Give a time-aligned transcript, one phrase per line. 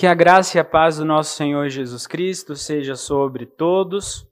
[0.00, 4.26] Que a graça e a paz do nosso Senhor Jesus Cristo seja sobre todos.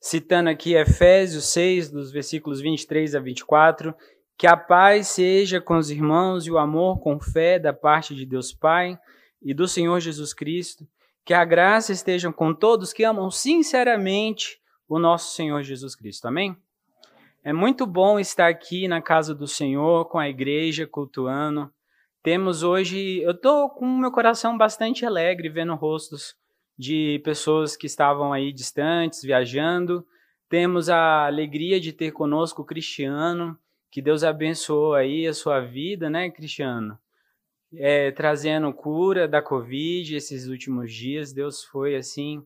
[0.00, 3.92] Citando aqui Efésios 6, dos versículos 23 a 24,
[4.38, 8.24] que a paz seja com os irmãos e o amor com fé da parte de
[8.24, 8.96] Deus Pai
[9.42, 10.86] e do Senhor Jesus Cristo.
[11.24, 16.28] Que a graça esteja com todos que amam sinceramente o nosso Senhor Jesus Cristo.
[16.28, 16.56] Amém?
[17.42, 21.68] É muito bom estar aqui na casa do Senhor, com a igreja, cultuando.
[22.24, 26.34] Temos hoje, eu estou com o meu coração bastante alegre vendo rostos
[26.74, 30.06] de pessoas que estavam aí distantes, viajando.
[30.48, 33.58] Temos a alegria de ter conosco o Cristiano,
[33.90, 36.98] que Deus abençoou aí a sua vida, né, Cristiano?
[37.74, 41.30] É, trazendo cura da Covid esses últimos dias.
[41.30, 42.42] Deus foi, assim,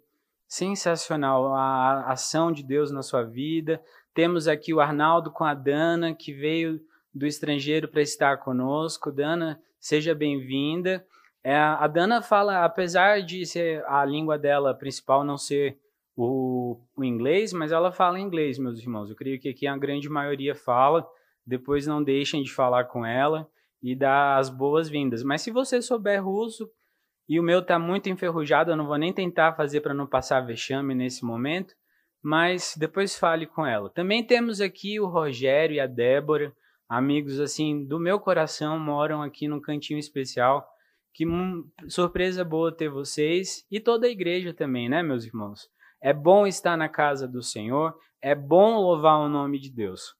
[0.48, 1.54] sensacional.
[1.54, 3.80] A ação de Deus na sua vida.
[4.12, 6.80] Temos aqui o Arnaldo com a Dana, que veio
[7.18, 9.10] do estrangeiro para estar conosco.
[9.10, 11.04] Dana, seja bem-vinda.
[11.42, 15.78] É, a Dana fala, apesar de ser a língua dela principal não ser
[16.16, 19.10] o, o, inglês, mas ela fala inglês, meus irmãos.
[19.10, 21.06] Eu creio que aqui a grande maioria fala.
[21.44, 23.48] Depois não deixem de falar com ela
[23.82, 25.22] e dar as boas-vindas.
[25.22, 26.70] Mas se você souber russo
[27.28, 30.40] e o meu está muito enferrujado, eu não vou nem tentar fazer para não passar
[30.40, 31.74] vexame nesse momento,
[32.22, 33.90] mas depois fale com ela.
[33.90, 36.52] Também temos aqui o Rogério e a Débora
[36.88, 40.66] amigos assim do meu coração moram aqui num cantinho especial.
[41.12, 41.24] Que
[41.88, 45.68] surpresa boa ter vocês e toda a igreja também, né, meus irmãos?
[46.00, 50.14] É bom estar na casa do Senhor, é bom louvar o nome de Deus.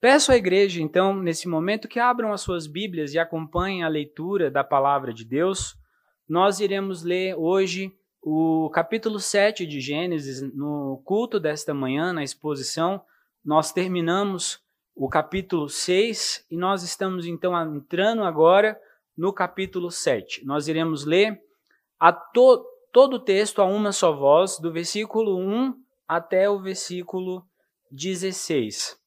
[0.00, 4.50] Peço à igreja, então, nesse momento, que abram as suas Bíblias e acompanhem a leitura
[4.50, 5.76] da palavra de Deus.
[6.28, 13.02] Nós iremos ler hoje o capítulo 7 de Gênesis no culto desta manhã, na exposição.
[13.44, 14.60] Nós terminamos
[14.98, 18.78] o capítulo 6 e nós estamos então entrando agora
[19.16, 20.44] no capítulo 7.
[20.44, 21.40] Nós iremos ler
[22.34, 25.72] to todo o texto a uma só voz, do versículo 1
[26.06, 27.46] até o versículo
[27.92, 28.98] 16.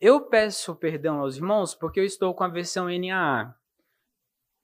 [0.00, 3.52] Eu peço perdão aos irmãos porque eu estou com a versão NAA.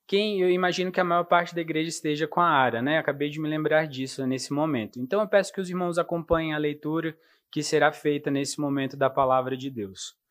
[0.06, 2.98] Quem eu imagino que a maior parte da igreja esteja com a ARA, né?
[2.98, 5.00] Acabei de me lembrar disso nesse momento.
[5.00, 7.16] Então eu peço que os irmãos acompanhem a leitura
[7.50, 10.21] que será feita nesse momento da palavra de Deus.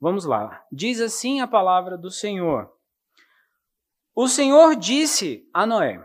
[0.00, 0.64] Vamos lá.
[0.72, 2.72] Diz assim a palavra do Senhor.
[4.14, 6.02] O Senhor disse a Noé: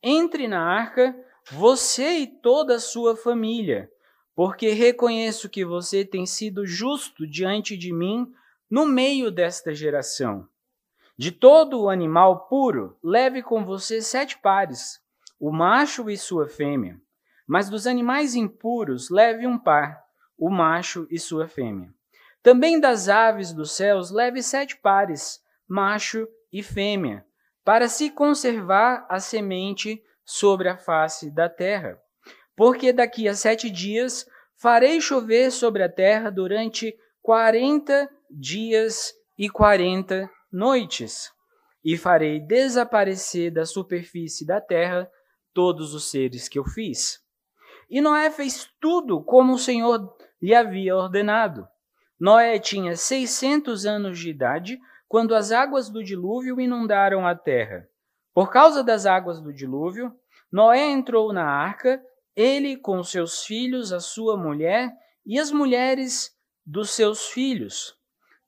[0.00, 1.16] Entre na arca,
[1.50, 3.90] você e toda a sua família,
[4.36, 8.32] porque reconheço que você tem sido justo diante de mim
[8.70, 10.48] no meio desta geração.
[11.16, 15.00] De todo o animal puro, leve com você sete pares,
[15.40, 17.00] o macho e sua fêmea.
[17.48, 20.04] Mas dos animais impuros, leve um par,
[20.38, 21.92] o macho e sua fêmea.
[22.42, 27.24] Também das aves dos céus, leve sete pares, macho e fêmea,
[27.64, 31.98] para se conservar a semente sobre a face da terra.
[32.56, 40.30] Porque daqui a sete dias farei chover sobre a terra durante quarenta dias e quarenta
[40.50, 41.30] noites,
[41.84, 45.10] e farei desaparecer da superfície da terra
[45.54, 47.20] todos os seres que eu fiz.
[47.88, 51.66] E Noé fez tudo como o Senhor lhe havia ordenado.
[52.20, 57.88] Noé tinha 600 anos de idade quando as águas do dilúvio inundaram a terra.
[58.34, 60.12] Por causa das águas do dilúvio,
[60.50, 62.02] Noé entrou na arca,
[62.34, 64.92] ele com seus filhos, a sua mulher
[65.24, 66.32] e as mulheres
[66.66, 67.94] dos seus filhos,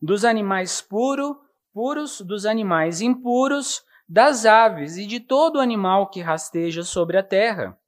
[0.01, 1.41] dos animais puro,
[1.73, 7.80] puros, dos animais impuros, das aves e de todo animal que rasteja sobre a terra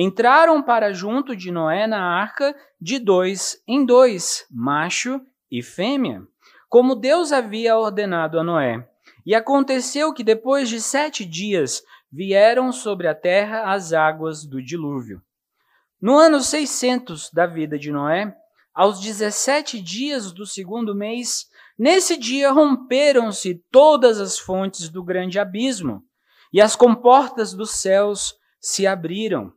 [0.00, 5.20] entraram para junto de Noé na arca de dois em dois, macho
[5.50, 6.22] e fêmea,
[6.68, 8.88] como Deus havia ordenado a Noé.
[9.26, 11.82] E aconteceu que depois de sete dias
[12.12, 15.20] vieram sobre a terra as águas do dilúvio.
[16.00, 18.32] No ano 600 da vida de Noé,
[18.72, 26.04] aos 17 dias do segundo mês, nesse dia romperam-se todas as fontes do grande abismo,
[26.52, 29.52] e as comportas dos céus se abriram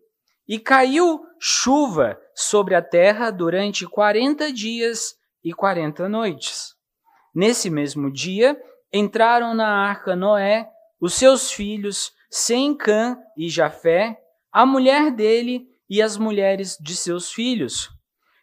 [0.48, 6.76] e caiu chuva sobre a terra durante quarenta dias e quarenta noites.
[7.34, 8.60] Nesse mesmo dia,
[8.92, 14.20] entraram na arca Noé, os seus filhos, Sem, Cã e Jafé,
[14.52, 17.90] a mulher dele e as mulheres de seus filhos.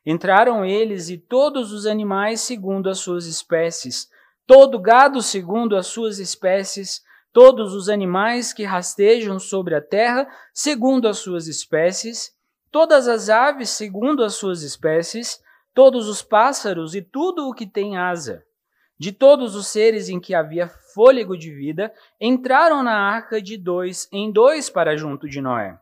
[0.04, 4.08] Entraram eles e todos os animais segundo as suas espécies,
[4.46, 7.02] todo gado segundo as suas espécies,
[7.38, 12.32] todos os animais que rastejam sobre a terra, segundo as suas espécies,
[12.68, 15.40] todas as aves, segundo as suas espécies,
[15.72, 18.42] todos os pássaros e tudo o que tem asa.
[18.98, 24.08] de todos os seres em que havia fôlego de vida, entraram na arca de dois
[24.10, 25.78] em dois para junto de Noé.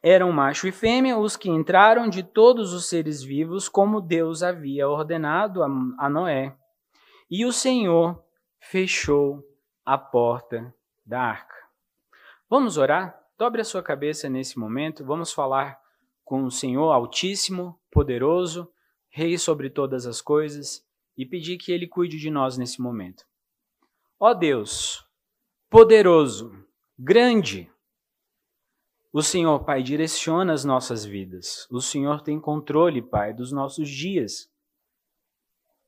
[0.00, 4.88] Eram macho e fêmea os que entraram de todos os seres vivos, como Deus havia
[4.88, 6.54] ordenado a Noé.
[7.28, 8.21] E o Senhor
[8.62, 9.42] fechou
[9.84, 10.74] a porta
[11.04, 11.56] da arca.
[12.48, 13.20] Vamos orar?
[13.36, 15.80] Dobre a sua cabeça nesse momento, vamos falar
[16.24, 18.72] com o Senhor Altíssimo, Poderoso,
[19.10, 20.86] Rei sobre todas as coisas
[21.18, 23.24] e pedir que Ele cuide de nós nesse momento.
[24.18, 25.04] Ó Deus,
[25.68, 26.64] poderoso,
[26.98, 27.70] grande,
[29.12, 31.66] o Senhor, Pai, direciona as nossas vidas.
[31.70, 34.51] O Senhor tem controle, Pai, dos nossos dias.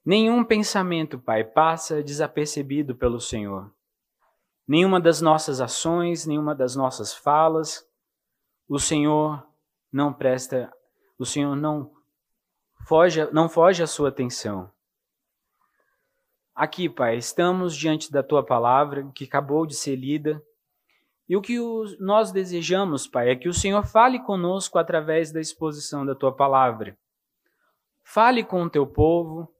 [0.05, 3.73] Nenhum pensamento, Pai, passa desapercebido pelo Senhor.
[4.69, 7.89] Nenhuma das nossas ações, nenhuma das nossas falas,
[8.69, 9.47] o Senhor
[9.91, 10.71] não presta,
[11.19, 11.91] o Senhor não
[12.87, 14.71] foge, não foge à sua atenção.
[16.55, 20.43] Aqui, Pai, estamos diante da tua palavra que acabou de ser lida.
[21.29, 21.59] E o que
[21.99, 26.97] nós desejamos, Pai, é que o Senhor fale conosco através da exposição da tua palavra.
[28.03, 29.54] Fale com o teu povo,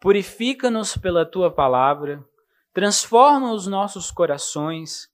[0.00, 2.24] purifica-nos pela tua palavra,
[2.72, 5.08] transforma os nossos corações,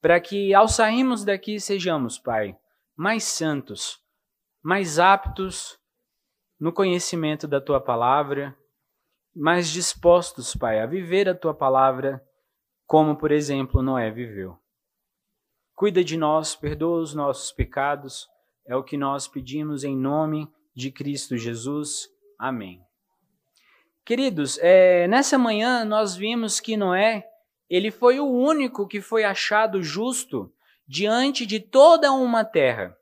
[0.00, 2.56] para que ao sairmos daqui sejamos, Pai,
[2.96, 3.98] mais santos,
[4.62, 5.78] mais aptos
[6.58, 8.56] no conhecimento da tua palavra
[9.36, 12.24] mais dispostos, Pai, a viver a tua palavra,
[12.86, 14.58] como, por exemplo, Noé viveu.
[15.74, 18.26] Cuida de nós, perdoa os nossos pecados,
[18.66, 22.08] é o que nós pedimos em nome de Cristo Jesus.
[22.38, 22.80] Amém.
[24.06, 27.26] Queridos, é, nessa manhã nós vimos que Noé,
[27.68, 30.48] ele foi o único que foi achado justo
[30.86, 32.96] diante de toda uma terra.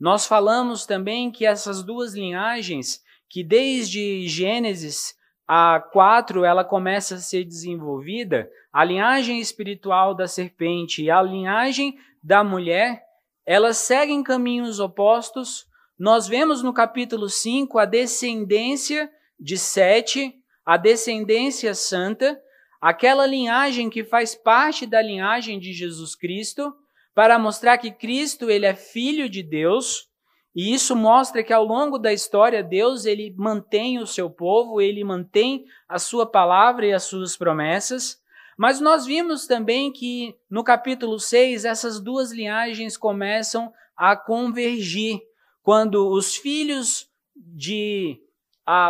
[0.00, 5.14] Nós falamos também que essas duas linhagens, que desde Gênesis
[5.46, 11.98] a 4 ela começa a ser desenvolvida, a linhagem espiritual da serpente e a linhagem
[12.22, 13.02] da mulher,
[13.44, 15.66] elas seguem caminhos opostos.
[15.98, 22.40] Nós vemos no capítulo 5 a descendência de Sete, a descendência santa,
[22.80, 26.74] aquela linhagem que faz parte da linhagem de Jesus Cristo,
[27.14, 30.08] para mostrar que Cristo ele é filho de Deus
[30.54, 35.04] e isso mostra que ao longo da história Deus ele mantém o seu povo, ele
[35.04, 38.20] mantém a sua palavra e as suas promessas.
[38.56, 45.20] Mas nós vimos também que no capítulo 6 essas duas linhagens começam a convergir
[45.62, 48.20] quando os filhos de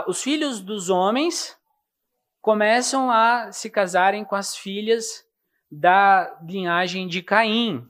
[0.06, 1.56] os filhos dos homens
[2.40, 5.24] começam a se casarem com as filhas
[5.70, 7.86] da linhagem de Caim.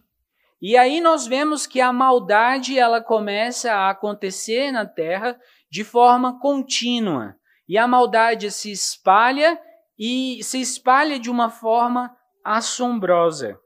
[0.61, 5.38] E aí nós vemos que a maldade ela começa a acontecer na terra
[5.70, 7.37] de forma contínua.
[7.69, 9.61] E a maldade se espalha
[9.99, 12.14] e se espalha de uma forma
[12.44, 13.58] assombrosa.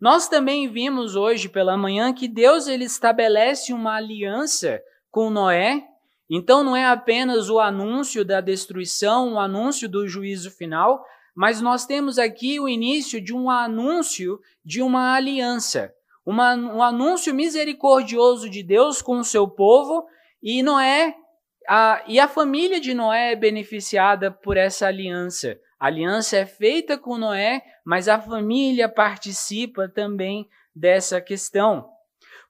[0.00, 4.80] Nós também vimos hoje pela manhã que Deus ele estabelece uma aliança
[5.10, 5.86] com Noé.
[6.32, 11.84] Então não é apenas o anúncio da destruição, o anúncio do juízo final, mas nós
[11.84, 15.92] temos aqui o início de um anúncio de uma aliança
[16.24, 20.06] uma, um anúncio misericordioso de Deus com o seu povo,
[20.42, 21.14] e Noé,
[21.68, 25.58] a, e a família de Noé é beneficiada por essa aliança.
[25.78, 31.88] A aliança é feita com Noé, mas a família participa também dessa questão.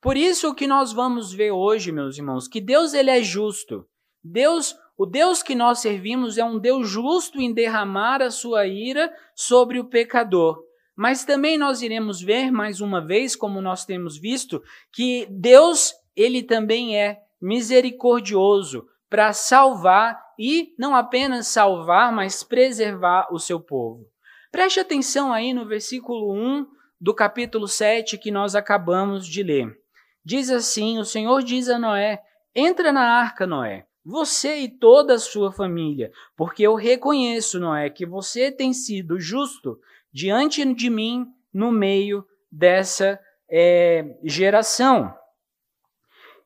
[0.02, 3.86] Por isso que nós vamos ver hoje, meus irmãos, que Deus ele é justo.
[4.22, 9.14] Deus, o Deus que nós servimos é um Deus justo em derramar a sua ira
[9.32, 10.60] sobre o pecador.
[10.96, 14.60] Mas também nós iremos ver mais uma vez, como nós temos visto,
[14.92, 23.38] que Deus, ele também é misericordioso para salvar e não apenas salvar, mas preservar o
[23.38, 24.04] seu povo.
[24.50, 26.66] Preste atenção aí no versículo 1
[27.00, 29.81] do capítulo 7 que nós acabamos de ler.
[30.24, 32.22] Diz assim: O Senhor diz a Noé:
[32.54, 38.06] Entra na arca, Noé, você e toda a sua família, porque eu reconheço, Noé, que
[38.06, 39.78] você tem sido justo
[40.12, 43.18] diante de mim no meio dessa
[43.50, 45.14] é, geração.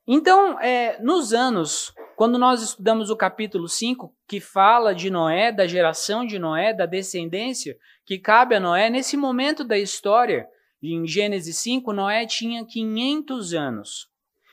[0.07, 5.67] Então, é, nos anos, quando nós estudamos o capítulo 5, que fala de Noé, da
[5.67, 10.49] geração de Noé, da descendência que cabe a Noé, nesse momento da história,
[10.83, 14.09] em Gênesis 5, Noé tinha 500 anos.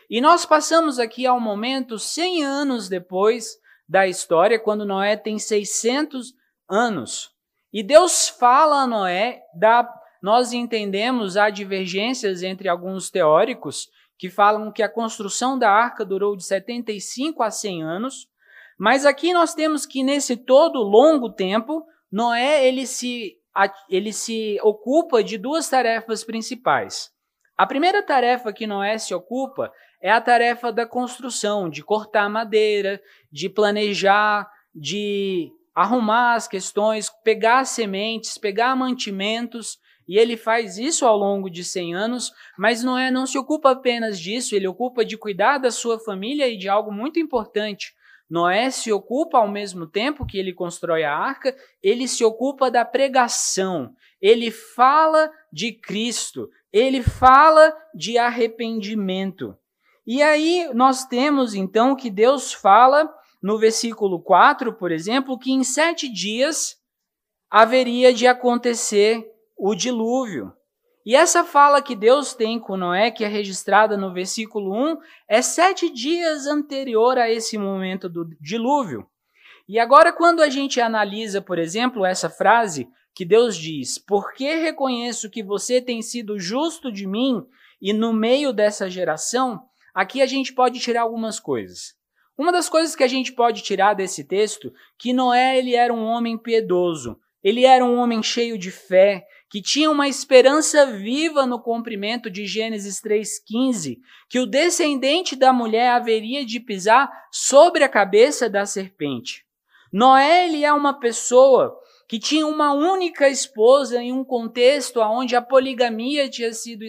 [0.09, 6.33] E nós passamos aqui ao momento 100 anos depois da história, quando Noé tem 600
[6.69, 7.31] anos.
[7.71, 9.87] E Deus fala a Noé, dá,
[10.21, 16.35] nós entendemos há divergências entre alguns teóricos que falam que a construção da arca durou
[16.37, 18.27] de 75 a 100 anos,
[18.77, 23.37] Mas aqui nós temos que nesse todo longo tempo, Noé ele se,
[23.89, 27.11] ele se ocupa de duas tarefas principais.
[27.57, 33.01] A primeira tarefa que Noé se ocupa é a tarefa da construção, de cortar madeira,
[33.31, 41.17] de planejar, de arrumar as questões, pegar sementes, pegar mantimentos, e ele faz isso ao
[41.17, 45.57] longo de 100 anos, mas Noé não se ocupa apenas disso, ele ocupa de cuidar
[45.57, 47.93] da sua família e de algo muito importante.
[48.29, 52.83] Noé se ocupa ao mesmo tempo que ele constrói a arca, ele se ocupa da
[52.83, 53.93] pregação.
[54.21, 59.55] Ele fala de Cristo, ele fala de arrependimento.
[60.05, 65.63] E aí nós temos então que Deus fala no versículo 4, por exemplo, que em
[65.63, 66.77] sete dias
[67.49, 70.53] haveria de acontecer o dilúvio.
[71.05, 75.41] E essa fala que Deus tem com Noé, que é registrada no versículo 1, é
[75.41, 79.05] sete dias anterior a esse momento do dilúvio.
[79.67, 85.29] E agora, quando a gente analisa, por exemplo, essa frase que Deus diz: Porque reconheço
[85.29, 87.45] que você tem sido justo de mim
[87.81, 89.61] e no meio dessa geração,
[89.93, 91.95] aqui a gente pode tirar algumas coisas.
[92.37, 96.03] Uma das coisas que a gente pode tirar desse texto, que Noé ele era um
[96.03, 101.61] homem piedoso, ele era um homem cheio de fé, que tinha uma esperança viva no
[101.61, 108.49] cumprimento de Gênesis 3,15, que o descendente da mulher haveria de pisar sobre a cabeça
[108.49, 109.45] da serpente.
[109.91, 111.79] Noé ele é uma pessoa
[112.09, 116.83] que tinha uma única esposa em um contexto onde a poligamia tinha sido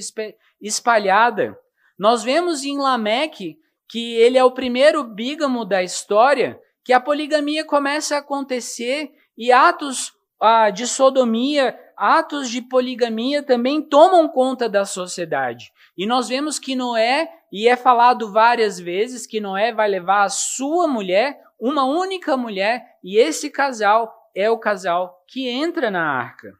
[0.58, 1.54] espalhada.
[1.98, 7.62] Nós vemos em Lameque que ele é o primeiro bígamo da história, que a poligamia
[7.62, 14.84] começa a acontecer e atos ah, de sodomia atos de poligamia também tomam conta da
[14.84, 15.72] sociedade.
[15.96, 20.28] E nós vemos que Noé, e é falado várias vezes, que Noé vai levar a
[20.28, 26.52] sua mulher, uma única mulher, e esse casal é o casal que entra na arca.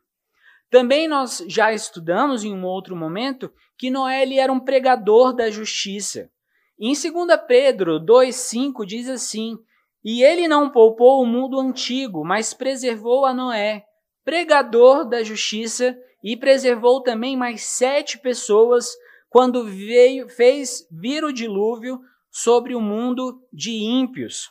[0.70, 5.50] Também nós já estudamos em um outro momento que Noé ele era um pregador da
[5.50, 6.30] justiça.
[6.78, 7.12] Em 2
[7.46, 9.56] Pedro 2,5 diz assim:
[10.04, 13.84] E ele não poupou o mundo antigo, mas preservou a Noé,
[14.22, 18.94] pregador da justiça, e preservou também mais sete pessoas
[19.28, 24.50] quando veio, fez vir o dilúvio sobre o mundo de ímpios.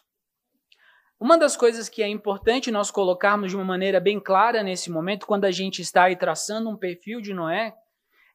[1.20, 5.26] Uma das coisas que é importante nós colocarmos de uma maneira bem clara nesse momento,
[5.26, 7.74] quando a gente está aí traçando um perfil de Noé,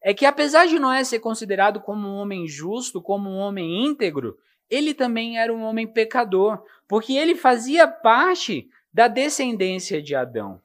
[0.03, 4.37] é que apesar de Noé ser considerado como um homem justo, como um homem íntegro,
[4.71, 10.61] ele também era um homem pecador, porque ele fazia parte da descendência de Adão.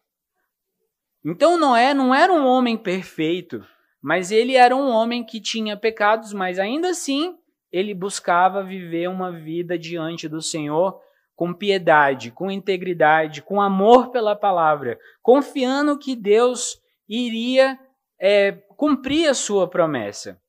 [1.25, 3.65] Então Noé não era um homem perfeito,
[4.01, 7.37] mas ele era um homem que tinha pecados, mas ainda assim
[7.71, 11.01] ele buscava viver uma vida diante do Senhor
[11.35, 17.79] com piedade, com integridade, com amor pela palavra, confiando que Deus iria
[18.19, 20.39] é, cumprir a sua promessa.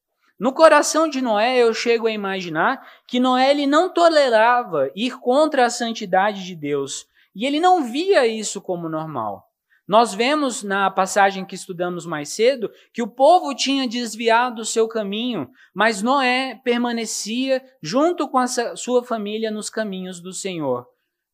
[0.45, 5.65] No coração de Noé, eu chego a imaginar que Noé ele não tolerava ir contra
[5.65, 9.49] a santidade de Deus e ele não via isso como normal.
[9.89, 14.87] Nós vemos na passagem que estudamos mais cedo que o povo tinha desviado o seu
[14.87, 18.47] caminho, mas Noé permanecia junto com a
[18.77, 20.87] sua família nos caminhos do Senhor.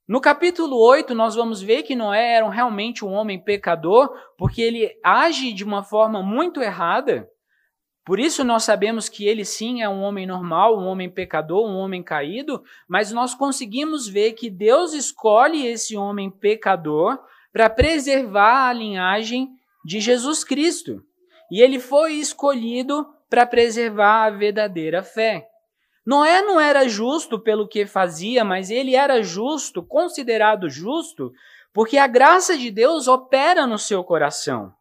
[0.07, 4.88] No capítulo 8, nós vamos ver que Noé era realmente um homem pecador, porque ele
[5.02, 7.29] age de uma forma muito errada.
[8.04, 11.76] Por isso nós sabemos que ele sim é um homem normal, um homem pecador, um
[11.76, 17.19] homem caído, mas nós conseguimos ver que Deus escolhe esse homem pecador
[17.52, 19.49] para preservar a linhagem
[19.85, 21.02] de Jesus Cristo.
[21.50, 25.47] E ele foi escolhido para preservar a verdadeira fé.
[26.04, 31.33] Noé não era justo pelo que fazia, mas ele era justo, considerado justo,
[31.73, 34.73] porque a graça de Deus opera no seu coração.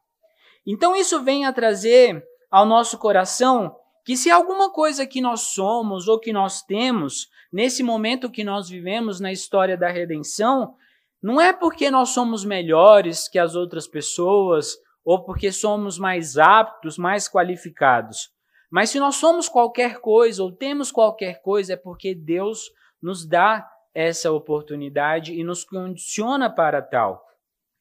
[0.66, 3.76] Então isso vem a trazer ao nosso coração
[4.06, 8.70] que se alguma coisa que nós somos ou que nós temos nesse momento que nós
[8.70, 10.74] vivemos na história da redenção
[11.22, 16.98] não é porque nós somos melhores que as outras pessoas ou porque somos mais aptos,
[16.98, 18.32] mais qualificados.
[18.70, 23.68] Mas se nós somos qualquer coisa ou temos qualquer coisa, é porque Deus nos dá
[23.94, 27.26] essa oportunidade e nos condiciona para tal.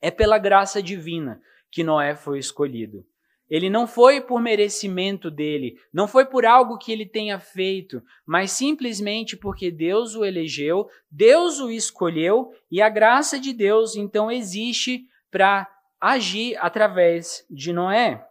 [0.00, 3.04] É pela graça divina que Noé foi escolhido.
[3.50, 8.52] Ele não foi por merecimento dele, não foi por algo que ele tenha feito, mas
[8.52, 15.06] simplesmente porque Deus o elegeu, Deus o escolheu e a graça de Deus então existe
[15.30, 15.66] para
[16.00, 18.24] agir através de Noé.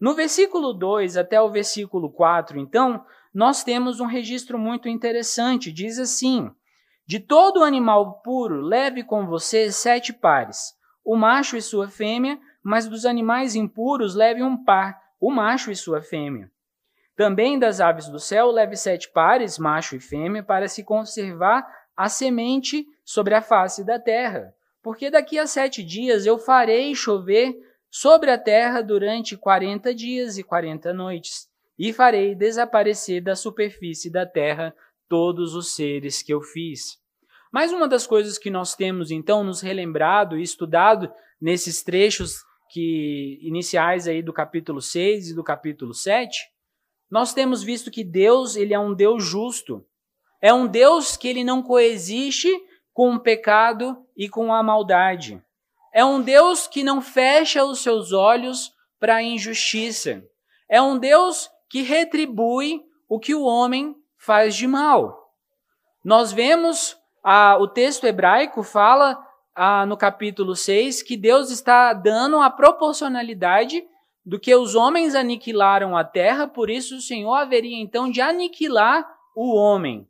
[0.00, 3.04] No versículo 2 até o versículo 4, então,
[3.34, 5.70] nós temos um registro muito interessante.
[5.70, 6.50] Diz assim:
[7.06, 12.88] De todo animal puro, leve com você sete pares, o macho e sua fêmea, mas
[12.88, 16.50] dos animais impuros, leve um par, o macho e sua fêmea.
[17.16, 22.08] Também das aves do céu, leve sete pares, macho e fêmea, para se conservar a
[22.08, 24.54] semente sobre a face da terra.
[24.82, 27.54] Porque daqui a sete dias eu farei chover
[27.90, 31.48] sobre a terra durante quarenta dias e quarenta noites,
[31.78, 34.74] e farei desaparecer da superfície da terra
[35.08, 36.98] todos os seres que eu fiz.
[37.52, 43.38] Mais uma das coisas que nós temos então nos relembrado e estudado nesses trechos que
[43.42, 46.38] iniciais aí do capítulo 6 e do capítulo 7
[47.10, 49.84] nós temos visto que Deus, ele é um Deus justo.
[50.40, 52.48] É um Deus que ele não coexiste
[52.94, 55.42] com o pecado e com a maldade.
[55.92, 60.22] É um Deus que não fecha os seus olhos para a injustiça.
[60.68, 65.34] É um Deus que retribui o que o homem faz de mal.
[66.04, 69.18] Nós vemos, ah, o texto hebraico fala
[69.62, 73.84] ah, no capítulo 6 que Deus está dando a proporcionalidade
[74.24, 79.06] do que os homens aniquilaram a terra, por isso o Senhor haveria então de aniquilar
[79.36, 80.08] o homem.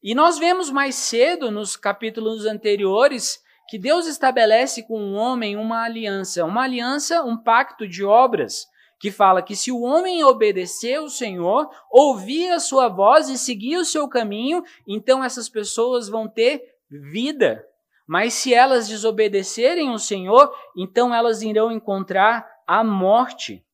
[0.00, 5.82] E nós vemos mais cedo, nos capítulos anteriores, que Deus estabelece com o homem uma
[5.82, 8.68] aliança, uma aliança, um pacto de obras,
[9.00, 13.78] que fala que se o homem obedecer o Senhor, ouvir a sua voz e seguir
[13.78, 17.66] o seu caminho, então essas pessoas vão ter vida.
[18.06, 23.64] Mas se elas desobedecerem o Senhor, então elas irão encontrar a morte.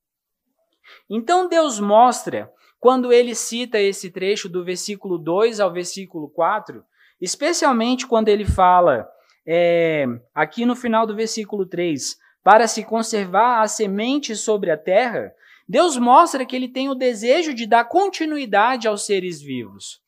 [1.09, 6.85] Então Deus mostra, quando ele cita esse trecho do versículo 2 ao versículo 4,
[7.21, 9.09] especialmente quando ele fala,
[9.47, 15.33] é, aqui no final do versículo 3, para se conservar a semente sobre a terra,
[15.69, 20.01] Deus mostra que ele tem o desejo de dar continuidade aos seres vivos.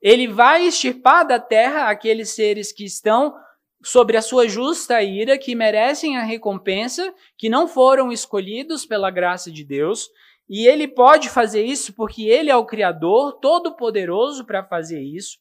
[0.00, 3.34] Ele vai extirpar da terra aqueles seres que estão
[3.82, 9.50] sobre a sua justa ira, que merecem a recompensa, que não foram escolhidos pela graça
[9.50, 10.08] de Deus,
[10.48, 15.38] e ele pode fazer isso porque ele é o Criador, todo-poderoso para fazer isso.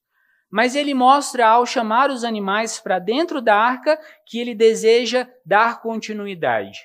[0.51, 5.81] Mas ele mostra ao chamar os animais para dentro da arca que ele deseja dar
[5.81, 6.79] continuidade.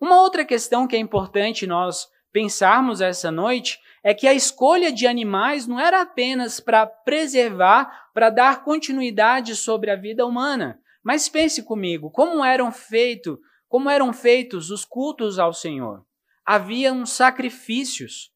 [0.00, 5.06] Uma outra questão que é importante nós pensarmos essa noite é que a escolha de
[5.06, 11.62] animais não era apenas para preservar, para dar continuidade sobre a vida humana, mas pense
[11.62, 16.04] comigo, como eram feitos, como eram feitos os cultos ao Senhor?
[16.44, 18.32] Haviam sacrifícios.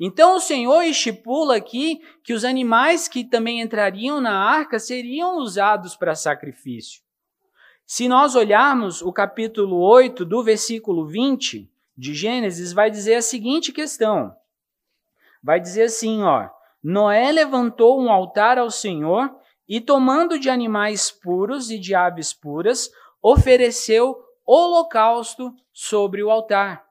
[0.00, 5.96] Então o Senhor estipula aqui que os animais que também entrariam na arca seriam usados
[5.96, 7.02] para sacrifício.
[7.84, 13.72] Se nós olharmos o capítulo 8 do versículo 20 de Gênesis, vai dizer a seguinte
[13.72, 14.36] questão.
[15.42, 16.48] Vai dizer assim, ó:
[16.82, 19.34] Noé levantou um altar ao Senhor
[19.68, 22.90] e tomando de animais puros e de aves puras,
[23.22, 26.84] ofereceu holocausto sobre o altar.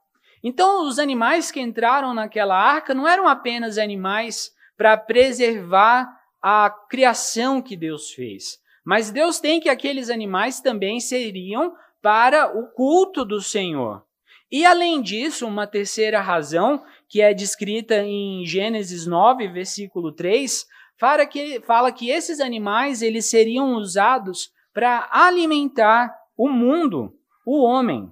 [0.43, 6.07] Então, os animais que entraram naquela arca não eram apenas animais para preservar
[6.41, 12.67] a criação que Deus fez, mas Deus tem que aqueles animais também seriam para o
[12.67, 14.05] culto do Senhor.
[14.49, 20.65] E além disso, uma terceira razão, que é descrita em Gênesis 9, versículo 3,
[20.99, 27.13] fala que, fala que esses animais eles seriam usados para alimentar o mundo,
[27.45, 28.11] o homem.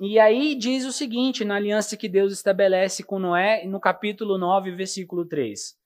[0.00, 4.72] E aí diz o seguinte, na aliança que Deus estabelece com Noé, no capítulo 9,
[4.72, 5.76] versículo 3.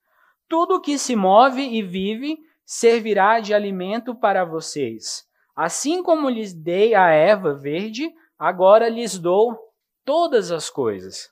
[0.48, 5.24] Tudo que se move e vive servirá de alimento para vocês.
[5.56, 9.56] Assim como lhes dei a erva verde, agora lhes dou
[10.04, 11.30] todas as coisas.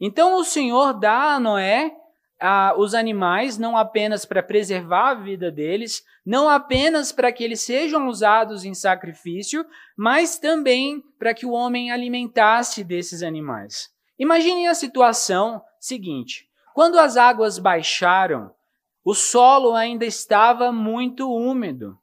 [0.00, 1.92] Então o Senhor dá a Noé
[2.40, 7.60] ah, os animais, não apenas para preservar a vida deles, não apenas para que eles
[7.60, 9.64] sejam usados em sacrifício,
[9.96, 13.88] mas também para que o homem alimentasse desses animais.
[14.18, 18.50] Imaginem a situação seguinte: quando as águas baixaram,
[19.04, 21.96] o solo ainda estava muito úmido.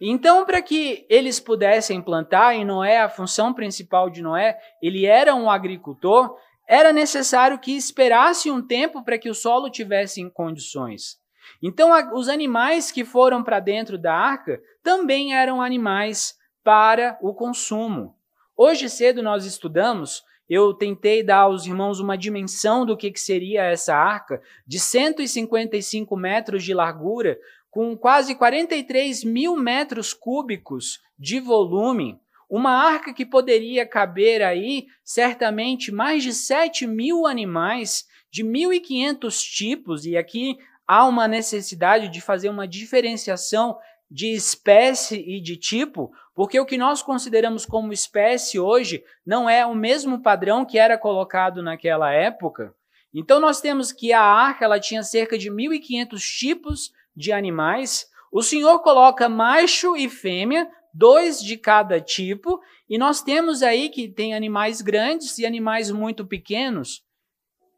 [0.00, 5.34] Então, para que eles pudessem plantar, e Noé, a função principal de Noé, ele era
[5.34, 6.36] um agricultor,
[6.68, 11.18] era necessário que esperasse um tempo para que o solo tivesse em condições.
[11.62, 18.14] Então, os animais que foram para dentro da arca também eram animais para o consumo.
[18.54, 23.64] Hoje cedo nós estudamos, eu tentei dar aos irmãos uma dimensão do que, que seria
[23.64, 27.38] essa arca, de 155 metros de largura,
[27.70, 32.18] com quase 43 mil metros cúbicos de volume.
[32.48, 40.06] Uma arca que poderia caber aí certamente mais de 7 mil animais de 1.500 tipos,
[40.06, 40.56] e aqui
[40.86, 43.78] há uma necessidade de fazer uma diferenciação
[44.10, 49.66] de espécie e de tipo, porque o que nós consideramos como espécie hoje não é
[49.66, 52.74] o mesmo padrão que era colocado naquela época.
[53.12, 58.06] Então nós temos que a arca ela tinha cerca de 1500 tipos de animais.
[58.30, 64.08] O Senhor coloca macho e fêmea, dois de cada tipo, e nós temos aí que
[64.08, 67.02] tem animais grandes e animais muito pequenos.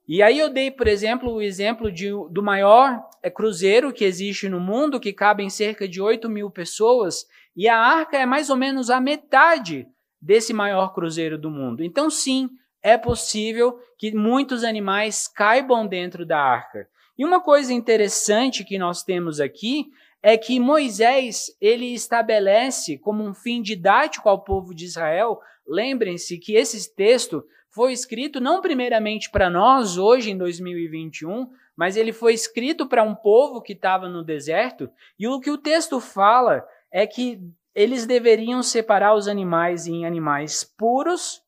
[0.09, 4.49] E aí eu dei, por exemplo, o exemplo de, do maior é, cruzeiro que existe
[4.49, 8.51] no mundo, que cabe em cerca de 8 mil pessoas, e a arca é mais
[8.51, 9.87] ou menos a metade
[10.21, 11.85] desse maior cruzeiro do mundo.
[11.85, 12.51] Então, sim,
[12.83, 16.89] é possível que muitos animais caibam dentro da arca.
[17.17, 19.91] E uma coisa interessante que nós temos aqui
[20.23, 25.41] é que Moisés ele estabelece como um fim didático ao povo de Israel.
[25.67, 32.13] Lembrem-se que esse texto foi escrito não primeiramente para nós hoje em 2021, mas ele
[32.13, 36.63] foi escrito para um povo que estava no deserto, e o que o texto fala
[36.93, 37.41] é que
[37.75, 41.41] eles deveriam separar os animais em animais puros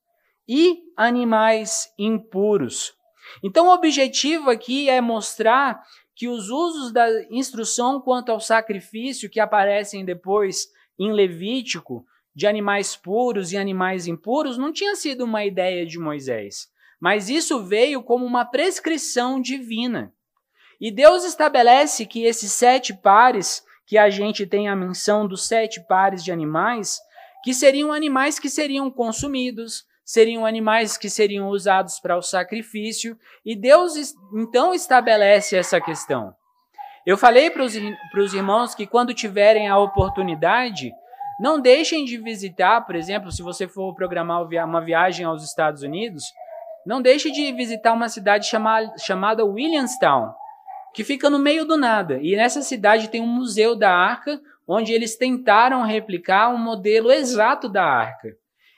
[0.49, 2.95] e animais impuros.
[3.43, 5.83] Então, o objetivo aqui é mostrar
[6.15, 12.97] que os usos da instrução quanto ao sacrifício que aparecem depois em Levítico de animais
[12.97, 16.69] puros e animais impuros não tinha sido uma ideia de Moisés,
[17.01, 20.13] mas isso veio como uma prescrição divina.
[20.81, 25.81] E Deus estabelece que esses sete pares, que a gente tem a menção dos sete
[25.87, 26.99] pares de animais,
[27.45, 33.55] que seriam animais que seriam consumidos, seriam animais que seriam usados para o sacrifício, e
[33.55, 33.95] Deus
[34.35, 36.35] então estabelece essa questão.
[37.05, 40.93] Eu falei para os irmãos que quando tiverem a oportunidade,
[41.41, 46.25] não deixem de visitar, por exemplo, se você for programar uma viagem aos Estados Unidos,
[46.87, 50.33] não deixe de visitar uma cidade chama, chamada Williamstown,
[50.95, 52.19] que fica no meio do nada.
[52.21, 57.69] E nessa cidade tem um museu da arca, onde eles tentaram replicar um modelo exato
[57.69, 58.37] da arca.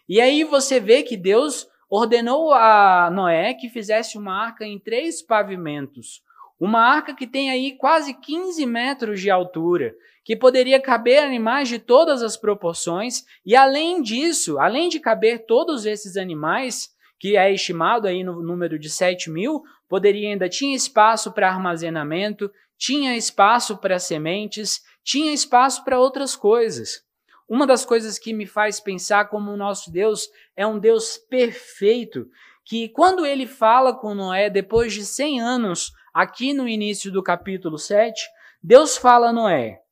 [0.09, 5.23] E aí você vê que Deus ordenou a Noé que fizesse uma arca em três
[5.23, 6.23] pavimentos.
[6.59, 11.79] Uma arca que tem aí quase 15 metros de altura, que poderia caber animais de
[11.79, 18.07] todas as proporções, e além disso, além de caber todos esses animais, que é estimado
[18.07, 23.99] aí no número de 7 mil, poderia ainda tinha espaço para armazenamento, tinha espaço para
[23.99, 27.04] sementes, tinha espaço para outras coisas.
[27.49, 32.29] Uma das coisas que me faz pensar como o nosso Deus é um Deus perfeito,
[32.65, 37.79] que quando ele fala com Noé depois de 100 anos, aqui no início do capítulo
[37.79, 38.23] 7,
[38.63, 39.85] Deus fala a Noé: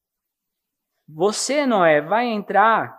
[1.07, 2.99] você, Noé, vai entrar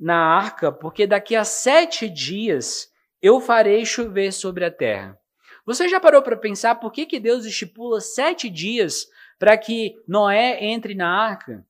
[0.00, 2.90] na arca, porque daqui a sete dias
[3.22, 5.16] eu farei chover sobre a terra.
[5.64, 9.06] Você já parou para pensar por que, que Deus estipula sete dias
[9.38, 11.64] para que Noé entre na arca?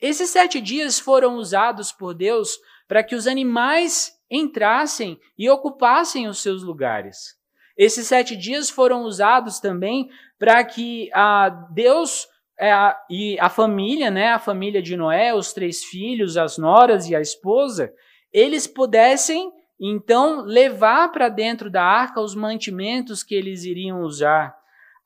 [0.00, 6.40] Esses sete dias foram usados por Deus para que os animais entrassem e ocupassem os
[6.40, 7.36] seus lugares.
[7.76, 12.26] Esses sete dias foram usados também para que ah, Deus
[12.58, 12.72] é,
[13.08, 17.20] e a família, né, a família de Noé, os três filhos, as noras e a
[17.20, 17.92] esposa,
[18.32, 24.56] eles pudessem então levar para dentro da arca os mantimentos que eles iriam usar.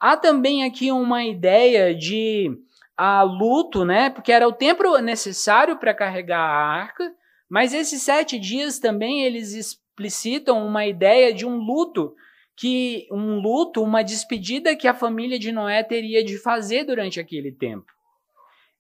[0.01, 2.51] Há também aqui uma ideia de
[2.97, 7.13] a, luto, né, porque era o tempo necessário para carregar a arca,
[7.49, 12.15] mas esses sete dias também eles explicitam uma ideia de um luto
[12.57, 17.51] que um luto, uma despedida que a família de Noé teria de fazer durante aquele
[17.51, 17.87] tempo.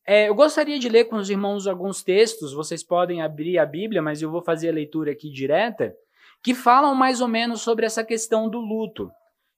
[0.06, 4.02] É, eu gostaria de ler com os irmãos alguns textos, vocês podem abrir a Bíblia,
[4.02, 5.94] mas eu vou fazer a leitura aqui direta,
[6.42, 9.10] que falam mais ou menos sobre essa questão do luto.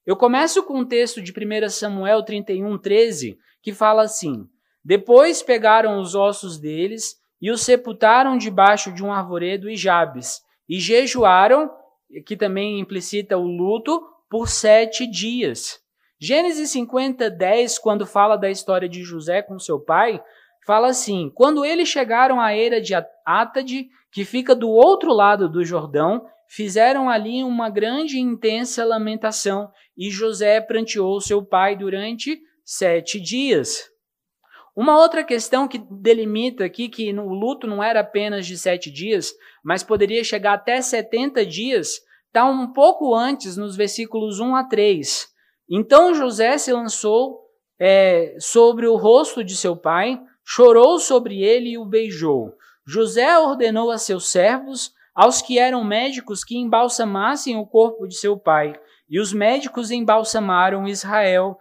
[0.05, 4.47] Eu começo com um texto de 1 Samuel 31, 13, que fala assim:
[4.83, 10.79] Depois pegaram os ossos deles e os sepultaram debaixo de um arvoredo e Jabes, e
[10.79, 11.71] jejuaram
[12.25, 15.79] que também implicita o luto, por sete dias.
[16.19, 20.21] Gênesis 50, 10, quando fala da história de José com seu pai,
[20.65, 25.65] fala assim: Quando eles chegaram à eira de Atade, que fica do outro lado do
[25.65, 33.19] Jordão, fizeram ali uma grande e intensa lamentação, e José pranteou seu pai durante sete
[33.19, 33.89] dias.
[34.73, 39.33] Uma outra questão que delimita aqui que o luto não era apenas de sete dias,
[39.61, 45.27] mas poderia chegar até 70 dias, está um pouco antes, nos versículos 1 a 3.
[45.69, 47.41] Então José se lançou
[47.77, 52.53] é, sobre o rosto de seu pai, chorou sobre ele e o beijou.
[52.87, 58.37] José ordenou a seus servos, aos que eram médicos, que embalsamassem o corpo de seu
[58.37, 58.73] pai.
[59.09, 61.57] E os médicos embalsamaram Israel,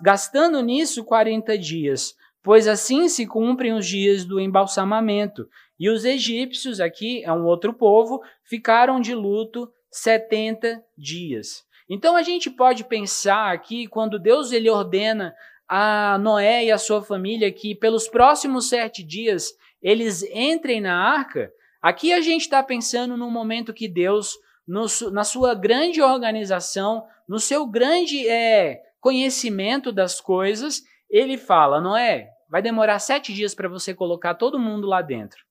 [0.00, 5.46] gastando nisso 40 dias, pois assim se cumprem os dias do embalsamamento.
[5.78, 11.64] E os egípcios, aqui é um outro povo, ficaram de luto 70 dias.
[11.88, 15.34] Então a gente pode pensar aqui, quando Deus ele ordena
[15.68, 21.52] a Noé e a sua família que pelos próximos sete dias eles entrem na arca,
[21.80, 27.38] aqui a gente está pensando no momento que Deus, no, na sua grande organização, no
[27.38, 33.94] seu grande é, conhecimento das coisas, ele fala: Noé, vai demorar sete dias para você
[33.94, 35.44] colocar todo mundo lá dentro.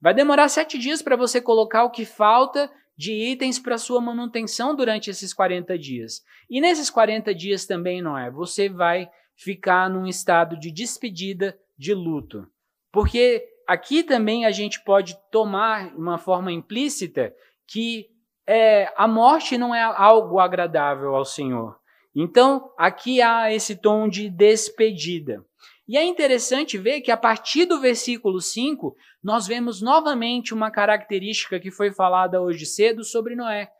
[0.00, 4.74] Vai demorar sete dias para você colocar o que falta de itens para sua manutenção
[4.74, 6.22] durante esses 40 dias.
[6.48, 12.46] E nesses 40 dias também, Noé, você vai ficar num estado de despedida, de luto.
[12.92, 17.34] Porque aqui também a gente pode tomar uma forma implícita
[17.66, 18.08] que
[18.46, 21.76] é, a morte não é algo agradável ao Senhor.
[22.14, 25.44] Então, aqui há esse tom de despedida.
[25.86, 31.60] E é interessante ver que a partir do versículo 5, nós vemos novamente uma característica
[31.60, 33.70] que foi falada hoje cedo sobre Noé.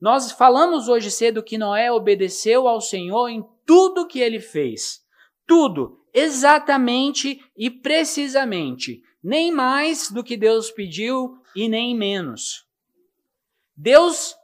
[0.00, 5.00] Nós falamos hoje cedo que Noé obedeceu ao Senhor em tudo que ele fez.
[5.46, 9.02] Tudo, exatamente e precisamente.
[9.24, 12.66] Nem mais do que Deus pediu e nem menos.
[13.74, 14.36] Deus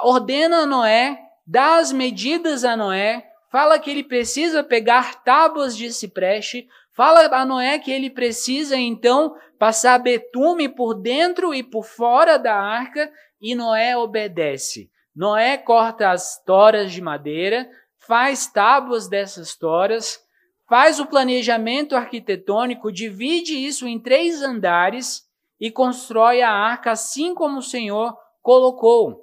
[0.00, 5.92] ordena a Noé, dá as medidas a Noé, fala que ele precisa pegar tábuas de
[5.92, 12.38] cipreste, fala a Noé que ele precisa então passar betume por dentro e por fora
[12.38, 14.88] da arca, e Noé obedece.
[15.14, 20.24] Noé corta as toras de madeira, faz tábuas dessas toras,
[20.72, 25.28] faz o planejamento arquitetônico, divide isso em três andares
[25.60, 29.22] e constrói a arca assim como o Senhor colocou.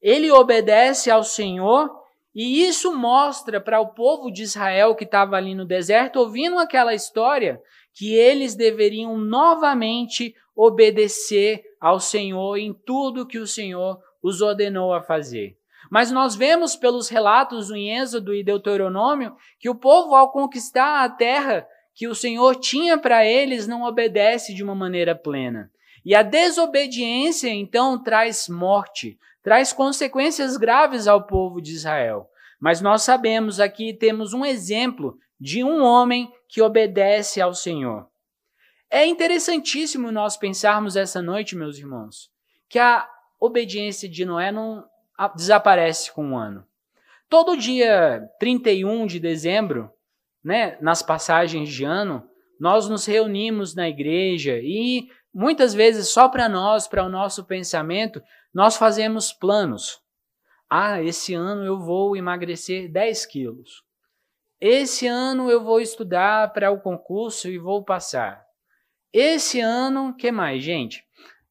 [0.00, 1.90] Ele obedece ao Senhor
[2.32, 6.94] e isso mostra para o povo de Israel que estava ali no deserto, ouvindo aquela
[6.94, 7.60] história,
[7.92, 15.02] que eles deveriam novamente obedecer ao Senhor em tudo que o Senhor os ordenou a
[15.02, 15.58] fazer.
[15.94, 21.08] Mas nós vemos pelos relatos do Êxodo e Deuteronômio que o povo, ao conquistar a
[21.08, 25.70] terra que o Senhor tinha para eles, não obedece de uma maneira plena.
[26.04, 32.28] E a desobediência, então, traz morte, traz consequências graves ao povo de Israel.
[32.60, 38.08] Mas nós sabemos aqui, temos um exemplo de um homem que obedece ao Senhor.
[38.90, 42.32] É interessantíssimo nós pensarmos essa noite, meus irmãos,
[42.68, 44.92] que a obediência de Noé não
[45.34, 46.64] desaparece com um ano.
[47.28, 49.90] Todo dia 31 de dezembro,
[50.42, 52.28] né, nas passagens de ano,
[52.60, 58.22] nós nos reunimos na igreja e muitas vezes só para nós, para o nosso pensamento,
[58.52, 60.00] nós fazemos planos.
[60.70, 63.82] Ah, esse ano eu vou emagrecer 10 quilos.
[64.60, 68.44] Esse ano eu vou estudar para o concurso e vou passar.
[69.12, 71.04] Esse ano, que mais, gente?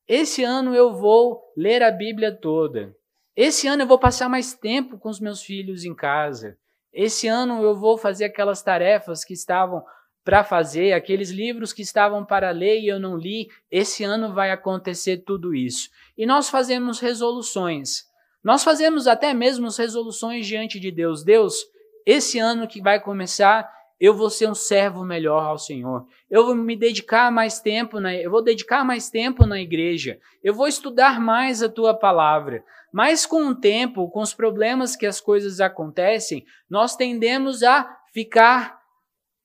[0.08, 2.96] Esse ano eu vou ler a Bíblia toda.
[3.36, 6.58] Esse ano eu vou passar mais tempo com os meus filhos em casa.
[6.94, 9.84] Esse ano eu vou fazer aquelas tarefas que estavam
[10.24, 13.48] para fazer, aqueles livros que estavam para ler e eu não li.
[13.72, 15.90] Esse ano vai acontecer tudo isso.
[16.16, 18.04] E nós fazemos resoluções.
[18.44, 21.24] Nós fazemos até mesmo resoluções diante de Deus.
[21.24, 21.66] Deus,
[22.06, 23.68] esse ano que vai começar,
[24.00, 26.06] eu vou ser um servo melhor ao Senhor.
[26.30, 30.20] Eu vou me dedicar mais tempo, na, eu vou dedicar mais tempo na igreja.
[30.44, 32.64] Eu vou estudar mais a tua palavra.
[32.92, 38.80] Mas com o tempo, com os problemas que as coisas acontecem, nós tendemos a ficar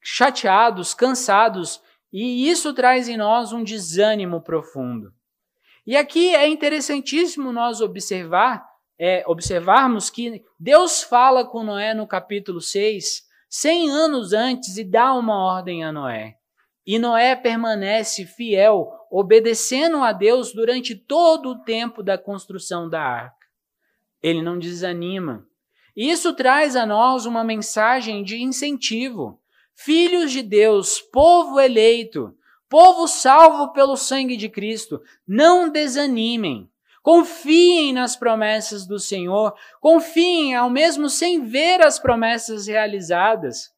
[0.02, 1.80] chateados, cansados,
[2.12, 5.12] e isso traz em nós um desânimo profundo.
[5.86, 8.62] E aqui é interessantíssimo nós observar,
[8.98, 15.14] é, observarmos que Deus fala com Noé no capítulo 6, 100 anos antes, e dá
[15.14, 16.34] uma ordem a Noé.
[16.86, 23.46] E Noé permanece fiel, obedecendo a Deus durante todo o tempo da construção da arca.
[24.22, 25.46] Ele não desanima.
[25.96, 29.40] Isso traz a nós uma mensagem de incentivo.
[29.74, 32.34] Filhos de Deus, povo eleito,
[32.68, 36.70] povo salvo pelo sangue de Cristo, não desanimem.
[37.08, 43.70] Confiem nas promessas do Senhor, confiem ao mesmo sem ver as promessas realizadas.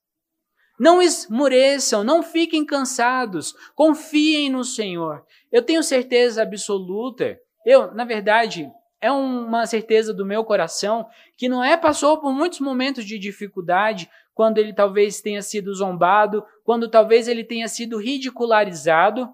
[0.81, 5.25] Não esmureçam, não fiquem cansados, confiem no Senhor.
[5.53, 8.69] Eu tenho certeza absoluta, eu, na verdade,
[9.01, 14.59] é uma certeza do meu coração que Noé passou por muitos momentos de dificuldade, quando
[14.59, 19.29] ele talvez tenha sido zombado, quando talvez ele tenha sido ridicularizado,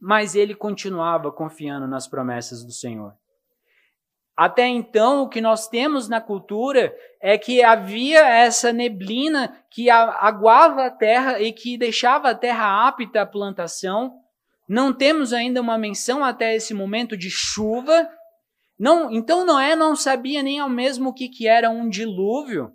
[0.00, 3.14] mas ele continuava confiando nas promessas do Senhor.
[4.36, 10.84] Até então, o que nós temos na cultura é que havia essa neblina que aguava
[10.84, 14.20] a terra e que deixava a terra apta à plantação.
[14.68, 18.06] Não temos ainda uma menção até esse momento de chuva.
[18.78, 22.70] Não, então Noé não sabia nem ao mesmo o que, que era um dilúvio,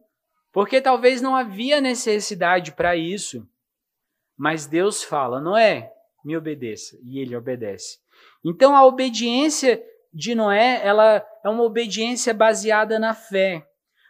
[0.52, 3.48] porque talvez não havia necessidade para isso.
[4.36, 8.00] Mas Deus fala: Noé, me obedeça, e ele obedece.
[8.44, 9.82] Então a obediência
[10.14, 13.66] de Noé, ela é uma obediência baseada na fé.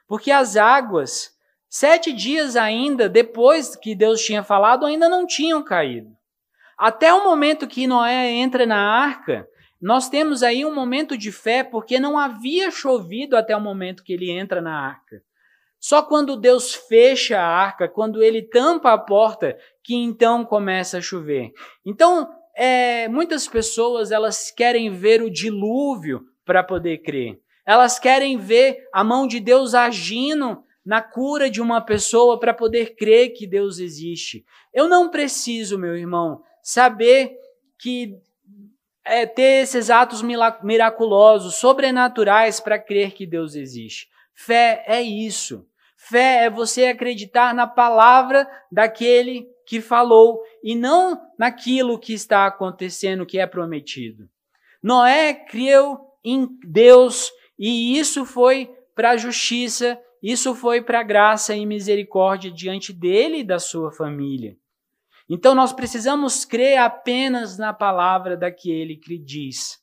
[0.08, 1.32] Porque as águas,
[1.70, 6.10] sete dias ainda depois que Deus tinha falado, ainda não tinham caído.
[6.78, 9.48] Até o momento que Noé entra na arca,
[9.80, 14.14] nós temos aí um momento de fé, porque não havia chovido até o momento que
[14.14, 15.24] ele entra na arca.
[15.82, 21.02] Só quando Deus fecha a arca, quando ele tampa a porta, que então começa a
[21.02, 21.52] chover.
[21.84, 27.40] Então, é, muitas pessoas elas querem ver o dilúvio para poder crer.
[27.66, 32.96] Elas querem ver a mão de Deus agindo na cura de uma pessoa para poder
[32.96, 34.46] crer que Deus existe.
[34.72, 37.36] Eu não preciso, meu irmão, saber
[37.80, 38.20] que
[39.04, 40.22] é, ter esses atos
[40.62, 44.08] miraculosos, sobrenaturais para crer que Deus existe.
[44.34, 45.66] Fé é isso.
[46.10, 53.26] Fé é você acreditar na palavra daquele que falou e não naquilo que está acontecendo,
[53.26, 54.28] que é prometido.
[54.82, 61.56] Noé creu em Deus e isso foi para a justiça, isso foi para a graça
[61.56, 64.58] e misericórdia diante dele e da sua família.
[65.30, 69.80] Então nós precisamos crer apenas na palavra daquele que diz.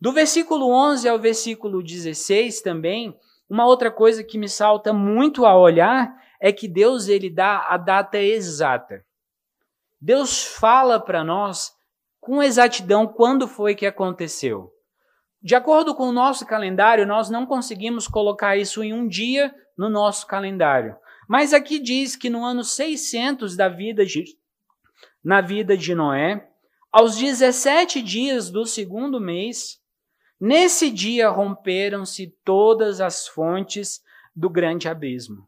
[0.00, 3.16] Do versículo 11 ao versículo 16 também,
[3.52, 6.10] uma outra coisa que me salta muito a olhar
[6.40, 9.04] é que Deus ele dá a data exata.
[10.00, 11.70] Deus fala para nós
[12.18, 14.72] com exatidão quando foi que aconteceu.
[15.42, 19.90] De acordo com o nosso calendário, nós não conseguimos colocar isso em um dia no
[19.90, 20.96] nosso calendário.
[21.28, 24.24] Mas aqui diz que no ano 600 da vida de,
[25.22, 26.48] na vida de Noé,
[26.90, 29.81] aos 17 dias do segundo mês,
[30.44, 34.00] Nesse dia romperam-se todas as fontes
[34.34, 35.46] do grande abismo.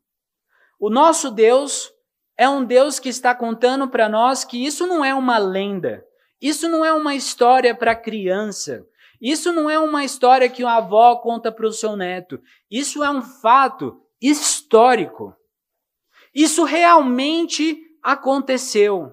[0.78, 1.90] O nosso Deus
[2.38, 6.06] é um Deus que está contando para nós que isso não é uma lenda,
[6.40, 8.86] isso não é uma história para criança,
[9.20, 13.10] isso não é uma história que uma avó conta para o seu neto, isso é
[13.10, 15.34] um fato histórico.
[16.32, 19.10] Isso realmente aconteceu.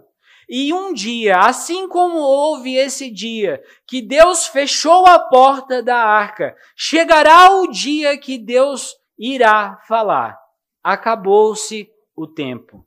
[0.54, 6.54] E um dia, assim como houve esse dia que Deus fechou a porta da arca,
[6.76, 10.38] chegará o dia que Deus irá falar:
[10.84, 12.86] acabou-se o tempo.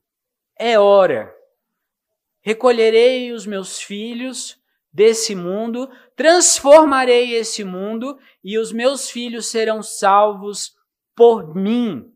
[0.59, 1.35] É hora.
[2.43, 4.61] Recolherei os meus filhos
[4.93, 10.75] desse mundo, transformarei esse mundo e os meus filhos serão salvos
[11.17, 12.13] por mim.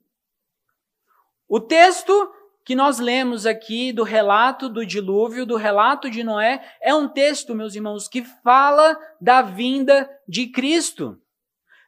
[1.49, 2.31] O texto
[2.69, 7.55] que nós lemos aqui do relato do dilúvio, do relato de Noé, é um texto,
[7.55, 11.19] meus irmãos, que fala da vinda de Cristo.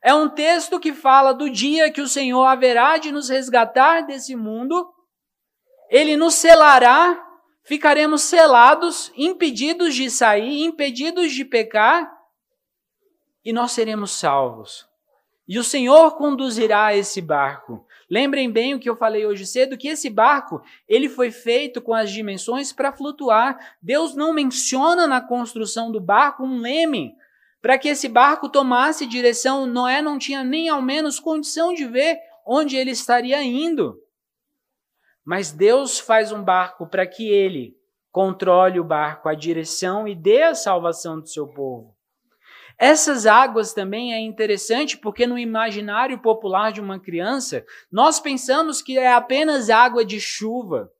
[0.03, 4.35] É um texto que fala do dia que o Senhor haverá de nos resgatar desse
[4.35, 4.91] mundo,
[5.91, 7.23] ele nos selará,
[7.63, 12.11] ficaremos selados, impedidos de sair, impedidos de pecar,
[13.45, 14.89] e nós seremos salvos.
[15.47, 17.87] E o Senhor conduzirá esse barco.
[18.11, 21.95] Lembrem bem o que eu falei hoje cedo, que esse barco, ele foi feito com
[21.95, 23.77] as dimensões para flutuar.
[23.81, 27.15] Deus não menciona na construção do barco um leme.
[27.63, 32.19] Para que esse barco tomasse direção, Noé não tinha nem ao menos condição de ver
[32.45, 34.03] onde ele estaria indo.
[35.25, 37.77] Mas Deus faz um barco para que ele
[38.11, 41.95] controle o barco, a direção e dê a salvação do seu povo.
[42.81, 47.63] Essas águas também é interessante porque no imaginário popular de uma criança,
[47.93, 50.91] nós pensamos que é apenas água de chuva.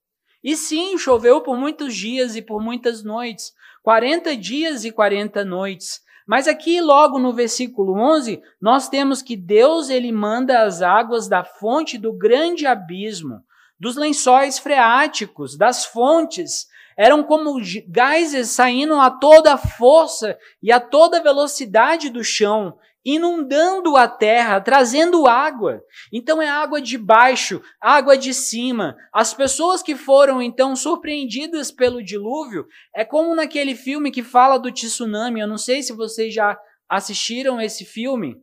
[0.45, 6.03] E sim, choveu por muitos dias e por muitas noites, 40 dias e 40 noites.
[6.27, 11.43] Mas aqui logo no versículo 11, nós temos que Deus ele manda as águas da
[11.43, 13.43] fonte do grande abismo,
[13.79, 16.67] dos lençóis freáticos, das fontes,
[17.01, 24.07] eram como gases saindo a toda força e a toda velocidade do chão, inundando a
[24.07, 25.83] terra, trazendo água.
[26.13, 28.99] Então é água de baixo, água de cima.
[29.15, 34.71] As pessoas que foram então surpreendidas pelo dilúvio, é como naquele filme que fala do
[34.71, 35.41] tsunami.
[35.41, 36.55] Eu não sei se vocês já
[36.87, 38.37] assistiram esse filme,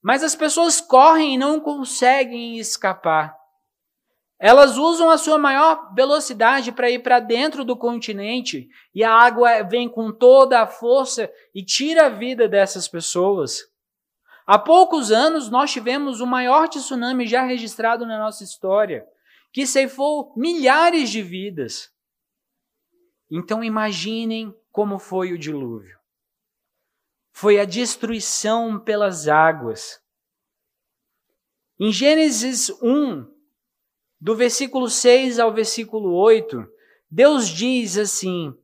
[0.00, 3.34] mas as pessoas correm e não conseguem escapar.
[4.38, 9.62] Elas usam a sua maior velocidade para ir para dentro do continente e a água
[9.62, 13.62] vem com toda a força e tira a vida dessas pessoas.
[14.46, 19.06] Há poucos anos nós tivemos o maior tsunami já registrado na nossa história,
[19.52, 21.90] que ceifou milhares de vidas.
[23.30, 25.98] Então imaginem como foi o dilúvio.
[27.32, 30.00] Foi a destruição pelas águas.
[31.80, 33.35] Em Gênesis 1,
[34.20, 36.66] do versículo 6 ao versículo 8,
[37.10, 38.54] Deus diz assim: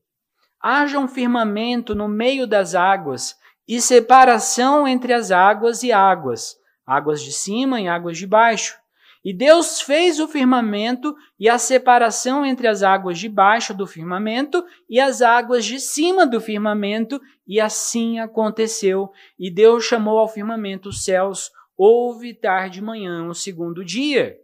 [0.61, 3.37] Haja um firmamento no meio das águas
[3.67, 8.81] e separação entre as águas e águas, águas de cima e águas de baixo.
[9.25, 14.65] E Deus fez o firmamento e a separação entre as águas de baixo do firmamento
[14.91, 19.11] e as águas de cima do firmamento, e assim aconteceu.
[19.39, 24.42] E Deus chamou ao firmamento os céus, houve tarde manhã, o segundo dia.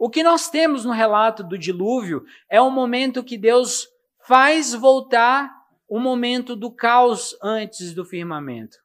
[0.00, 3.86] O que nós temos no relato do dilúvio é o momento que Deus
[4.26, 5.54] faz voltar
[5.86, 8.78] o momento do caos antes do firmamento.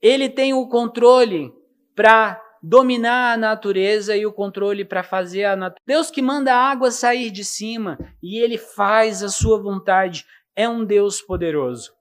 [0.00, 1.52] Ele tem o controle
[1.94, 5.84] para dominar a natureza e o controle para fazer a natureza.
[5.86, 10.24] Deus que manda a água sair de cima e ele faz a sua vontade.
[10.56, 11.92] É um Deus poderoso.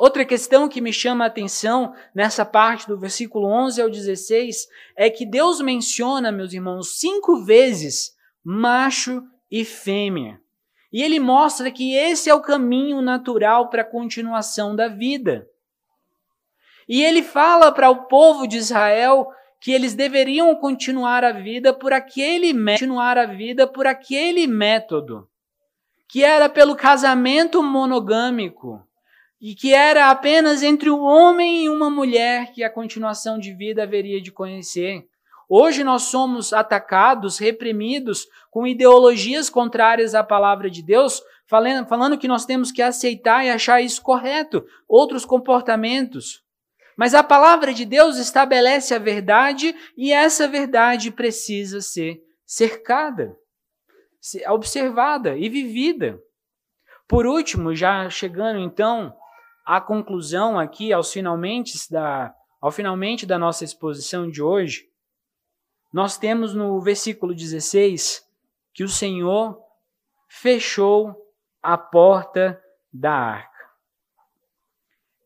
[0.00, 5.10] Outra questão que me chama a atenção nessa parte do versículo 11 ao 16 é
[5.10, 10.40] que Deus menciona, meus irmãos, cinco vezes macho e fêmea.
[10.90, 15.46] E ele mostra que esse é o caminho natural para a continuação da vida.
[16.88, 19.28] E ele fala para o povo de Israel
[19.60, 25.28] que eles deveriam continuar a vida por aquele continuar a vida por aquele método,
[26.08, 28.82] que era pelo casamento monogâmico
[29.40, 33.82] e que era apenas entre um homem e uma mulher que a continuação de vida
[33.82, 35.06] haveria de conhecer.
[35.48, 42.28] Hoje nós somos atacados, reprimidos com ideologias contrárias à palavra de Deus, falando, falando que
[42.28, 46.42] nós temos que aceitar e achar isso correto, outros comportamentos.
[46.96, 53.34] Mas a palavra de Deus estabelece a verdade e essa verdade precisa ser cercada,
[54.48, 56.20] observada e vivida.
[57.08, 59.12] Por último, já chegando então
[59.70, 64.90] à conclusão aqui, aos finalmente da, ao finalmente da nossa exposição de hoje,
[65.92, 68.28] nós temos no versículo 16
[68.74, 69.62] que o Senhor
[70.26, 71.14] fechou
[71.62, 72.60] a porta
[72.92, 73.70] da arca.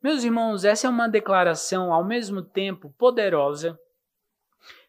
[0.03, 3.81] Meus irmãos, essa é uma declaração ao mesmo tempo poderosa,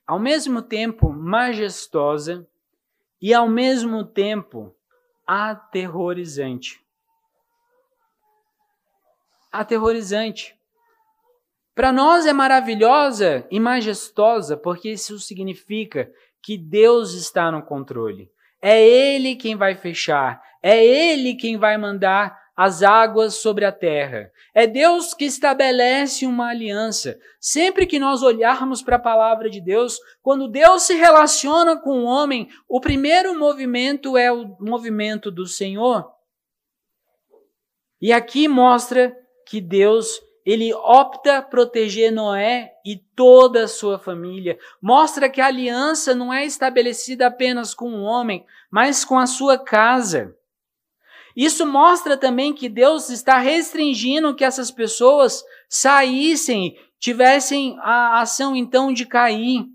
[0.05, 2.45] ao mesmo tempo majestosa
[3.21, 4.75] e ao mesmo tempo
[5.25, 6.84] aterrorizante.
[9.59, 10.55] Aterrorizante.
[11.73, 16.09] Para nós é maravilhosa e majestosa, porque isso significa
[16.41, 18.29] que Deus está no controle.
[18.61, 24.31] É Ele quem vai fechar, é Ele quem vai mandar as águas sobre a terra.
[24.53, 27.19] É Deus que estabelece uma aliança.
[27.39, 32.05] Sempre que nós olharmos para a palavra de Deus, quando Deus se relaciona com o
[32.05, 36.09] homem, o primeiro movimento é o movimento do Senhor.
[38.01, 39.15] E aqui mostra
[39.45, 44.59] que Deus ele opta proteger Noé e toda a sua família.
[44.79, 49.57] Mostra que a aliança não é estabelecida apenas com o homem, mas com a sua
[49.57, 50.35] casa.
[51.35, 58.93] Isso mostra também que Deus está restringindo que essas pessoas saíssem, tivessem a ação então
[58.93, 59.65] de cair.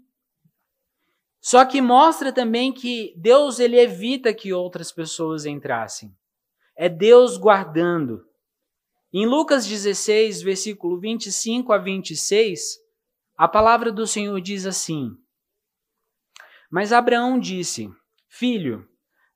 [1.41, 6.15] Só que mostra também que Deus ele evita que outras pessoas entrassem.
[6.77, 8.30] É Deus guardando.
[9.13, 12.79] Em Lucas 16, versículo 25 a 26,
[13.37, 15.11] a palavra do Senhor diz assim:
[16.71, 17.91] Mas Abraão disse:
[18.29, 18.87] Filho,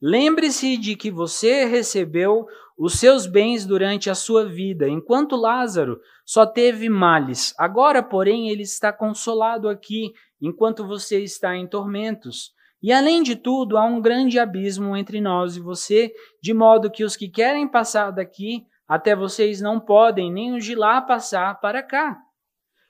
[0.00, 2.46] lembre-se de que você recebeu
[2.78, 7.52] os seus bens durante a sua vida, enquanto Lázaro só teve males.
[7.58, 12.52] Agora, porém, ele está consolado aqui, enquanto você está em tormentos.
[12.80, 17.02] E além de tudo, há um grande abismo entre nós e você, de modo que
[17.02, 21.82] os que querem passar daqui até vocês não podem nem os de lá passar para
[21.82, 22.18] cá.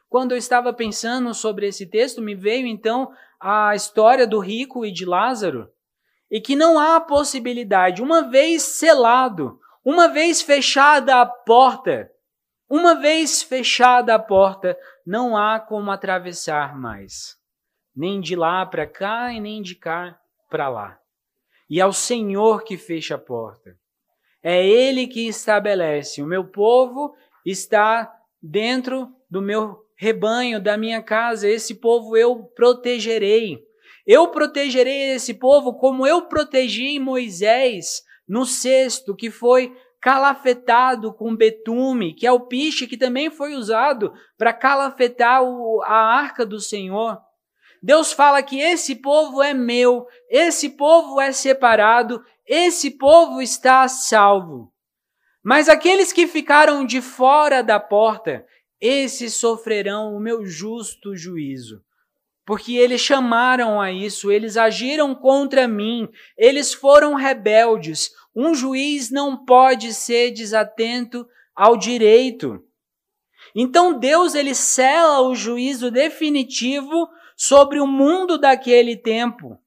[0.09, 4.93] Quando eu estava pensando sobre esse texto, me veio então a história do rico e
[4.93, 5.69] de Lázaro,
[6.31, 12.11] e que não há possibilidade, uma vez selado, uma vez fechada a porta,
[12.69, 14.77] uma vez fechada a porta,
[15.07, 17.37] não há como atravessar mais,
[17.95, 20.19] nem de lá para cá e nem de cá
[20.49, 20.99] para lá.
[21.69, 23.77] E é o Senhor que fecha a porta.
[24.45, 26.21] É Ele que estabelece.
[26.23, 27.15] O meu povo
[27.47, 31.49] está dentro do meu rebanho, da minha casa.
[31.49, 33.59] Esse povo eu protegerei.
[34.07, 42.13] Eu protegerei esse povo como eu protegi Moisés no cesto, que foi calafetado com betume,
[42.13, 47.19] que é o piche que também foi usado para calafetar o, a arca do Senhor.
[47.85, 54.73] Deus fala que esse povo é meu, esse povo é separado, esse povo está salvo.
[55.45, 58.47] Mas aqueles que ficaram de fora da porta,
[58.81, 61.83] esses sofrerão o meu justo juízo.
[62.47, 66.09] Porque eles chamaram a isso, eles agiram contra mim,
[66.39, 72.65] eles foram rebeldes, um juiz não pode ser desatento ao direito.
[73.55, 79.59] Então Deus ele cela o juízo definitivo sobre o mundo daquele tempo.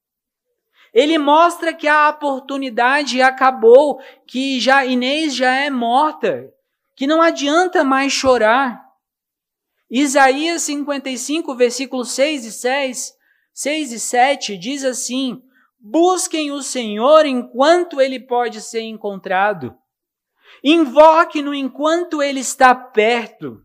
[0.93, 6.51] Ele mostra que a oportunidade acabou, que já Inês já é morta,
[6.95, 8.81] que não adianta mais chorar.
[9.89, 13.13] Isaías 55, versículos 6 e 6,
[13.53, 15.41] 6 e 7 diz assim:
[15.79, 19.75] Busquem o Senhor enquanto ele pode ser encontrado.
[20.63, 23.61] Invoque-no enquanto ele está perto.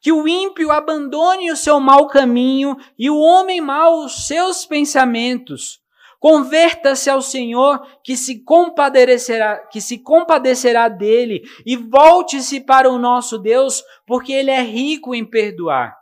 [0.00, 5.80] Que o ímpio abandone o seu mau caminho e o homem mau os seus pensamentos.
[6.20, 13.38] Converta-se ao Senhor, que se compadecerá, que se compadecerá dele, e volte-se para o nosso
[13.38, 15.96] Deus, porque ele é rico em perdoar.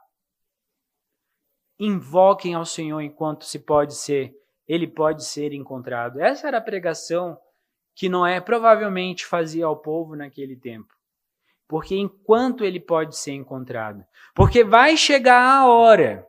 [1.78, 4.34] Invoquem ao Senhor enquanto se pode ser
[4.66, 6.20] ele pode ser encontrado.
[6.20, 7.38] Essa era a pregação
[7.94, 10.95] que Noé provavelmente fazia ao povo naquele tempo.
[11.68, 14.04] Porque enquanto ele pode ser encontrado,
[14.34, 16.26] porque vai chegar a hora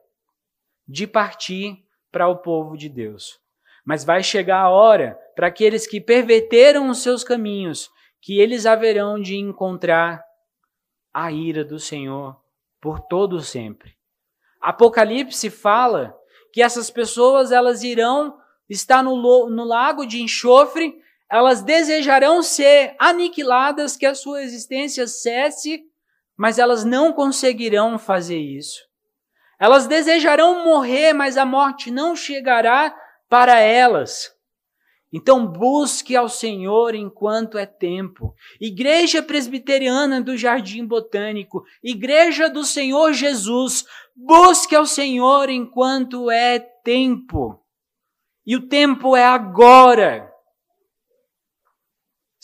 [0.87, 3.39] de partir para o povo de Deus.
[3.85, 7.89] Mas vai chegar a hora para aqueles que perverteram os seus caminhos,
[8.21, 10.23] que eles haverão de encontrar
[11.13, 12.35] a ira do Senhor
[12.81, 13.95] por todo sempre.
[14.61, 16.17] Apocalipse fala
[16.51, 18.37] que essas pessoas elas irão
[18.69, 20.99] estar no, no lago de enxofre,
[21.29, 25.83] elas desejarão ser aniquiladas, que a sua existência cesse,
[26.37, 28.79] mas elas não conseguirão fazer isso.
[29.59, 32.95] Elas desejarão morrer, mas a morte não chegará
[33.27, 34.31] para elas.
[35.11, 38.35] Então busque ao Senhor enquanto é tempo.
[38.59, 47.59] Igreja Presbiteriana do Jardim Botânico, Igreja do Senhor Jesus, busque ao Senhor enquanto é tempo.
[48.45, 50.31] E o tempo é agora.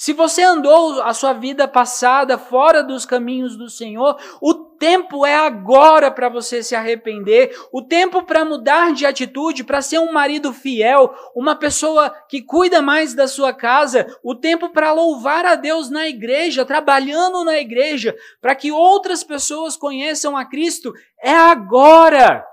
[0.03, 5.33] Se você andou a sua vida passada fora dos caminhos do Senhor, o tempo é
[5.33, 10.51] agora para você se arrepender, o tempo para mudar de atitude, para ser um marido
[10.51, 15.89] fiel, uma pessoa que cuida mais da sua casa, o tempo para louvar a Deus
[15.89, 22.45] na igreja, trabalhando na igreja, para que outras pessoas conheçam a Cristo, é agora.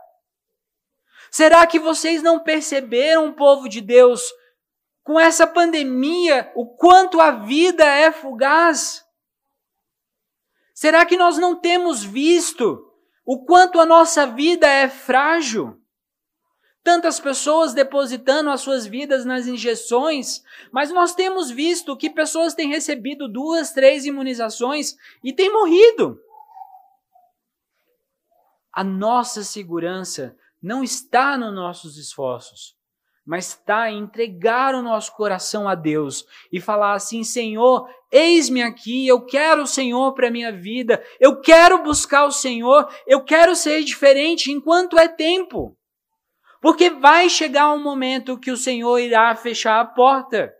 [1.33, 4.23] Será que vocês não perceberam, povo de Deus,
[5.11, 9.05] com essa pandemia, o quanto a vida é fugaz?
[10.73, 12.89] Será que nós não temos visto
[13.25, 15.83] o quanto a nossa vida é frágil?
[16.85, 22.69] Tantas pessoas depositando as suas vidas nas injeções, mas nós temos visto que pessoas têm
[22.69, 26.21] recebido duas, três imunizações e têm morrido.
[28.73, 32.79] A nossa segurança não está nos nossos esforços,
[33.27, 39.07] mas está em entregar o nosso coração a Deus e falar assim: Senhor, eis-me aqui,
[39.07, 43.55] eu quero o Senhor para a minha vida, eu quero buscar o Senhor, eu quero
[43.55, 45.77] ser diferente enquanto é tempo.
[46.61, 50.53] Porque vai chegar um momento que o Senhor irá fechar a porta.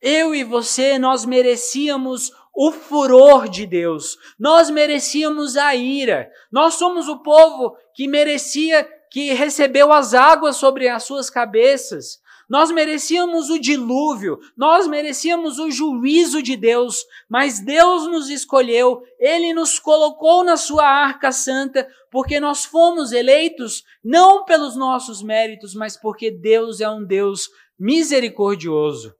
[0.00, 4.16] Eu e você, nós merecíamos o furor de Deus.
[4.38, 6.30] Nós merecíamos a ira.
[6.50, 12.18] Nós somos o povo que merecia, que recebeu as águas sobre as suas cabeças.
[12.48, 19.52] Nós merecíamos o dilúvio, nós merecíamos o juízo de Deus, mas Deus nos escolheu, Ele
[19.52, 25.94] nos colocou na sua arca santa, porque nós fomos eleitos não pelos nossos méritos, mas
[25.94, 29.14] porque Deus é um Deus misericordioso.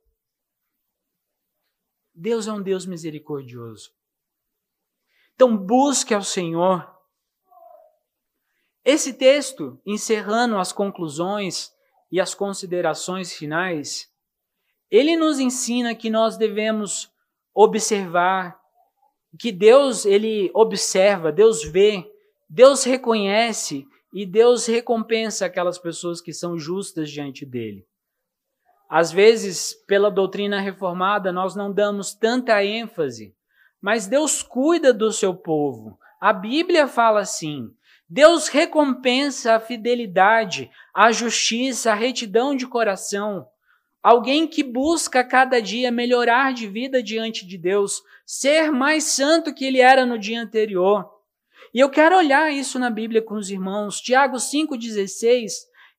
[2.15, 3.91] Deus é um Deus misericordioso.
[5.35, 6.92] Então busque ao Senhor.
[8.85, 11.71] Esse texto, encerrando as conclusões
[12.11, 14.09] e as considerações finais,
[14.91, 17.11] ele nos ensina que nós devemos
[17.53, 18.59] observar
[19.39, 22.05] que Deus ele observa, Deus vê,
[22.49, 27.87] Deus reconhece e Deus recompensa aquelas pessoas que são justas diante dele.
[28.87, 33.35] Às vezes, pela doutrina reformada, nós não damos tanta ênfase,
[33.81, 35.97] mas Deus cuida do seu povo.
[36.21, 37.71] A Bíblia fala assim:
[38.09, 43.47] Deus recompensa a fidelidade, a justiça, a retidão de coração.
[44.03, 49.63] alguém que busca cada dia melhorar de vida diante de Deus, ser mais santo que
[49.63, 51.09] ele era no dia anterior.
[51.73, 54.01] E eu quero olhar isso na Bíblia com os irmãos.
[54.01, 55.51] Tiago 5,16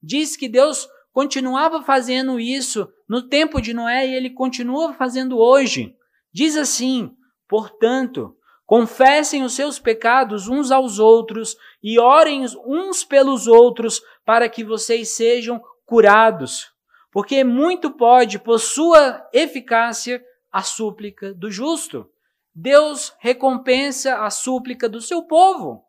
[0.02, 5.96] diz que Deus continuava fazendo isso no tempo de Noé e ele continua fazendo hoje.
[6.32, 7.10] Diz assim:
[7.48, 8.36] portanto,
[8.66, 15.10] confessem os seus pecados uns aos outros e orem uns pelos outros para que vocês
[15.14, 16.72] sejam curados.
[17.12, 22.08] Porque muito pode, por sua eficácia, a súplica do justo.
[22.54, 25.84] Deus recompensa a súplica do seu povo.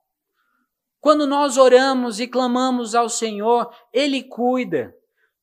[0.99, 4.91] Quando nós oramos e clamamos ao Senhor, Ele cuida.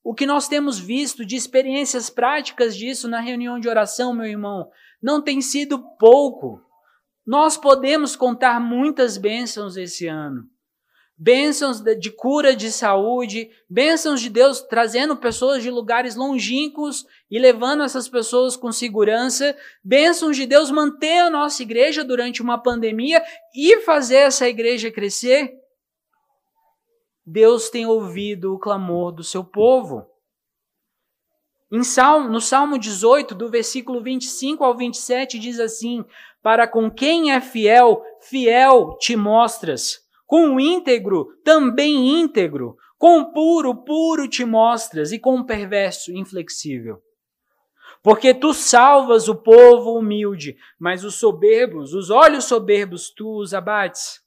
[0.02, 4.68] O que nós temos visto de experiências práticas disso na reunião de oração, meu irmão,
[5.00, 6.60] não tem sido pouco.
[7.26, 10.44] Nós podemos contar muitas bênçãos esse ano.
[11.16, 17.84] Bênçãos de cura de saúde, bênçãos de Deus trazendo pessoas de lugares longínquos e levando
[17.84, 23.22] essas pessoas com segurança, bênçãos de Deus manter a nossa igreja durante uma pandemia
[23.54, 25.52] e fazer essa igreja crescer.
[27.24, 30.04] Deus tem ouvido o clamor do seu povo.
[31.70, 36.04] Em Salmo, no Salmo 18, do versículo 25 ao 27, diz assim:
[36.42, 40.00] Para com quem é fiel, fiel te mostras.
[40.26, 42.76] Com o íntegro, também íntegro.
[42.98, 45.12] Com o puro, puro te mostras.
[45.12, 47.00] E com o perverso, inflexível.
[48.02, 54.20] Porque tu salvas o povo humilde, mas os soberbos, os olhos soberbos, tu os abates.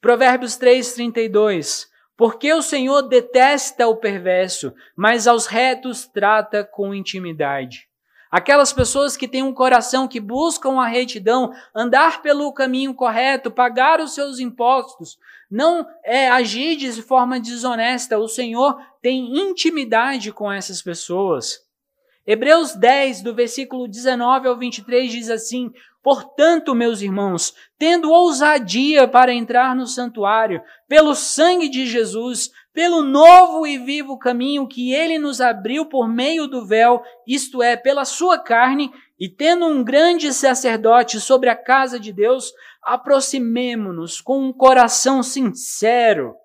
[0.00, 1.88] Provérbios 3, 32.
[2.16, 7.87] Porque o Senhor detesta o perverso, mas aos retos trata com intimidade.
[8.30, 14.00] Aquelas pessoas que têm um coração que buscam a retidão, andar pelo caminho correto, pagar
[14.00, 15.18] os seus impostos,
[15.50, 18.18] não é agir de forma desonesta.
[18.18, 21.66] O Senhor tem intimidade com essas pessoas.
[22.26, 25.72] Hebreus 10, do versículo 19 ao 23, diz assim:
[26.02, 33.66] Portanto, meus irmãos, tendo ousadia para entrar no santuário, pelo sangue de Jesus, pelo novo
[33.66, 38.38] e vivo caminho que ele nos abriu por meio do véu, isto é, pela sua
[38.38, 45.24] carne, e tendo um grande sacerdote sobre a casa de Deus, aproximemo-nos com um coração
[45.24, 46.36] sincero,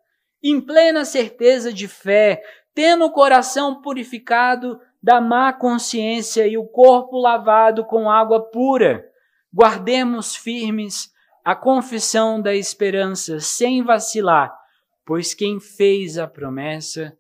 [0.42, 2.42] em plena certeza de fé,
[2.74, 9.06] tendo o coração purificado da má consciência e o corpo lavado com água pura
[9.54, 11.12] guardemos firmes
[11.46, 14.63] a confissão da esperança sem vacilar,
[15.06, 17.18] pois quem fez a promessa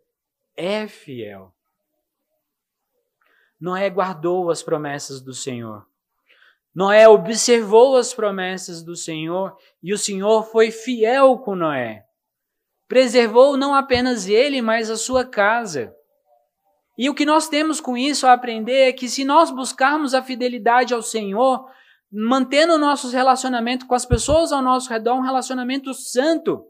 [0.55, 1.53] é fiel.
[3.59, 5.85] Noé guardou as promessas do Senhor.
[6.75, 12.03] Noé observou as promessas do Senhor e o Senhor foi fiel com Noé.
[12.87, 15.95] Preservou não apenas ele, mas a sua casa.
[16.97, 20.21] E o que nós temos com isso a aprender é que se nós buscarmos a
[20.21, 21.65] fidelidade ao Senhor,
[22.11, 26.63] mantendo nossos relacionamentos com as pessoas ao nosso redor um relacionamento santo,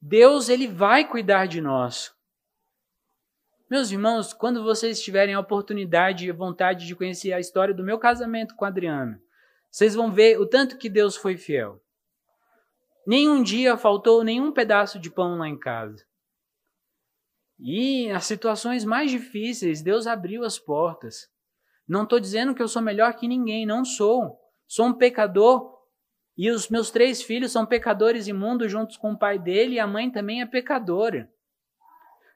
[0.00, 2.14] Deus ele vai cuidar de nós.
[3.70, 7.98] Meus irmãos, quando vocês tiverem a oportunidade e vontade de conhecer a história do meu
[7.98, 9.20] casamento com a Adriana,
[9.70, 11.82] vocês vão ver o tanto que Deus foi fiel.
[13.06, 16.06] Nenhum dia faltou nenhum pedaço de pão lá em casa.
[17.58, 21.28] E nas situações mais difíceis, Deus abriu as portas.
[21.86, 24.38] Não estou dizendo que eu sou melhor que ninguém, não sou.
[24.66, 25.77] Sou um pecador
[26.38, 29.88] e os meus três filhos são pecadores imundos juntos com o pai dele e a
[29.88, 31.28] mãe também é pecadora.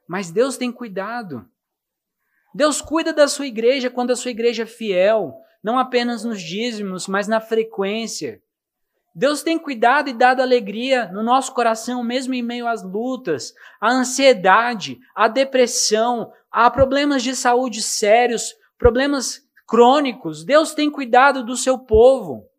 [0.05, 1.49] Mas Deus tem cuidado.
[2.53, 5.33] Deus cuida da sua igreja quando a sua igreja é fiel,
[5.63, 8.43] não apenas nos dízimos, mas na frequência.
[9.15, 13.89] Deus tem cuidado e dado alegria no nosso coração, mesmo em meio às lutas, à
[13.89, 20.43] ansiedade, à depressão, a problemas de saúde sérios, problemas crônicos.
[20.43, 22.49] Deus tem cuidado do seu povo.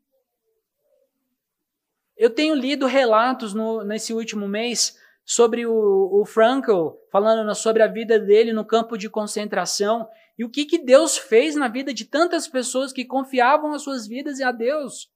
[2.24, 7.86] Eu tenho lido relatos no, nesse último mês sobre o, o Frankl, falando sobre a
[7.86, 10.08] vida dele no campo de concentração
[10.38, 14.06] e o que, que Deus fez na vida de tantas pessoas que confiavam as suas
[14.06, 15.12] vidas a Deus.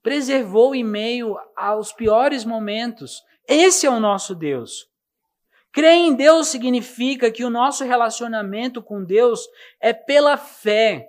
[0.00, 3.20] Preservou em meio aos piores momentos.
[3.44, 4.88] Esse é o nosso Deus.
[5.72, 9.44] Crer em Deus significa que o nosso relacionamento com Deus
[9.80, 11.07] é pela fé.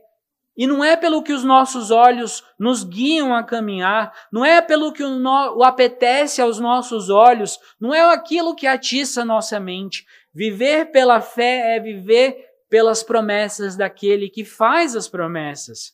[0.60, 4.91] E não é pelo que os nossos olhos nos guiam a caminhar, não é pelo
[4.91, 10.05] que o, no, o apetece aos nossos olhos, não é aquilo que atiça nossa mente.
[10.34, 15.93] Viver pela fé é viver pelas promessas daquele que faz as promessas.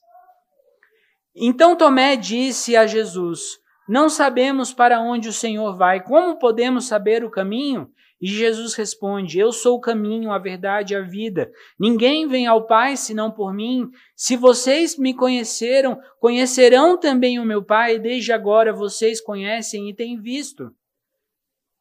[1.36, 7.24] Então Tomé disse a Jesus: Não sabemos para onde o Senhor vai, como podemos saber
[7.24, 7.88] o caminho?
[8.26, 11.52] E Jesus responde: Eu sou o caminho, a verdade e a vida.
[11.80, 13.88] Ninguém vem ao Pai senão por mim.
[14.16, 20.20] Se vocês me conheceram, conhecerão também o meu Pai, desde agora vocês conhecem e têm
[20.20, 20.74] visto.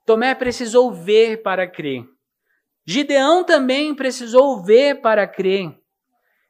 [0.05, 2.05] Tomé precisou ver para crer.
[2.85, 5.75] Gideão também precisou ver para crer.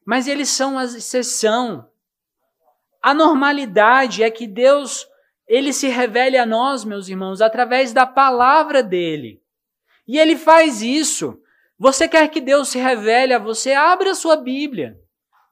[0.05, 1.88] Mas eles são a exceção.
[3.01, 5.07] A normalidade é que Deus,
[5.47, 9.43] ele se revele a nós, meus irmãos, através da palavra dele.
[10.07, 11.40] E ele faz isso.
[11.78, 13.72] Você quer que Deus se revele a você?
[13.72, 14.96] Abra a sua Bíblia.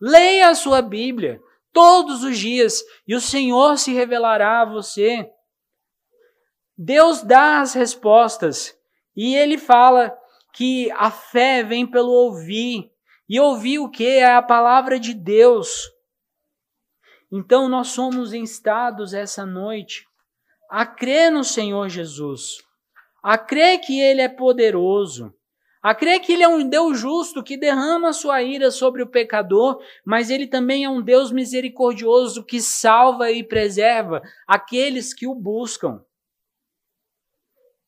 [0.00, 1.40] Leia a sua Bíblia
[1.72, 5.28] todos os dias e o Senhor se revelará a você.
[6.76, 8.76] Deus dá as respostas
[9.16, 10.16] e ele fala
[10.52, 12.90] que a fé vem pelo ouvir.
[13.28, 14.06] E ouvir o que?
[14.06, 15.90] É a palavra de Deus.
[17.30, 20.06] Então nós somos instados essa noite
[20.68, 22.62] a crer no Senhor Jesus,
[23.22, 25.32] a crer que Ele é poderoso,
[25.82, 29.82] a crer que Ele é um Deus justo que derrama sua ira sobre o pecador,
[30.04, 36.04] mas Ele também é um Deus misericordioso que salva e preserva aqueles que o buscam.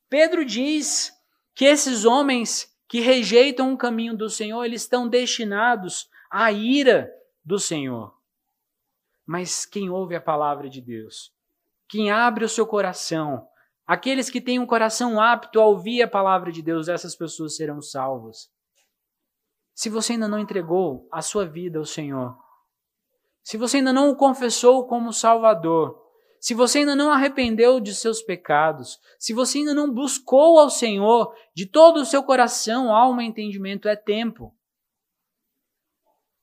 [0.08, 1.12] Pedro diz
[1.54, 7.12] que esses homens que rejeitam o caminho do Senhor, eles estão destinados à ira
[7.44, 8.14] do Senhor.
[9.26, 11.32] Mas quem ouve a palavra de Deus,
[11.88, 13.48] quem abre o seu coração,
[13.86, 17.80] aqueles que têm um coração apto a ouvir a palavra de Deus, essas pessoas serão
[17.80, 18.50] salvas.
[19.74, 22.36] Se você ainda não entregou a sua vida ao Senhor,
[23.42, 26.02] se você ainda não o confessou como Salvador,
[26.40, 31.34] se você ainda não arrependeu de seus pecados, se você ainda não buscou ao Senhor
[31.54, 34.54] de todo o seu coração, alma e entendimento, é tempo.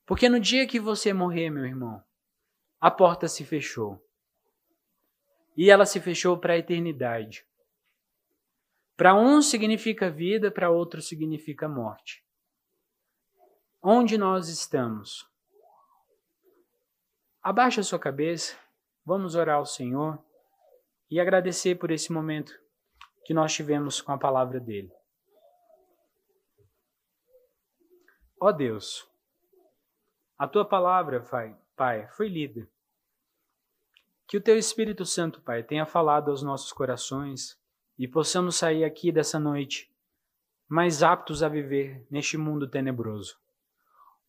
[0.06, 2.04] Porque no dia que você morrer, meu irmão,
[2.80, 4.04] a porta se fechou.
[5.56, 7.46] E ela se fechou para a eternidade.
[8.96, 12.24] Para um significa vida, para outro significa morte.
[13.82, 15.28] Onde nós estamos?
[17.42, 18.56] Abaixa a sua cabeça.
[19.04, 20.24] Vamos orar ao Senhor
[21.10, 22.54] e agradecer por esse momento
[23.26, 24.92] que nós tivemos com a palavra dele.
[28.40, 29.08] Ó Deus,
[30.38, 31.24] a tua palavra,
[31.76, 32.68] Pai, foi lida.
[34.32, 37.60] Que o teu Espírito Santo, Pai, tenha falado aos nossos corações
[38.00, 39.94] e possamos sair aqui dessa noite
[40.70, 43.36] mais aptos a viver neste mundo tenebroso.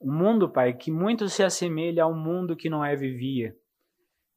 [0.01, 3.57] Um mundo, Pai, que muito se assemelha ao mundo que Noé vivia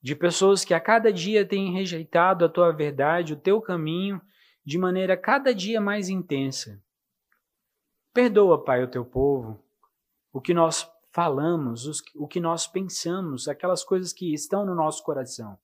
[0.04, 4.22] de pessoas que a cada dia têm rejeitado a tua verdade, o teu caminho,
[4.64, 6.80] de maneira cada dia mais intensa.
[8.14, 9.66] Perdoa, Pai, o teu povo,
[10.32, 15.58] o que nós falamos, o que nós pensamos, aquelas coisas que estão no nosso coração.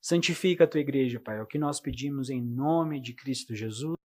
[0.00, 3.96] Santifica a tua igreja, Pai, é o que nós pedimos em nome de Cristo Jesus.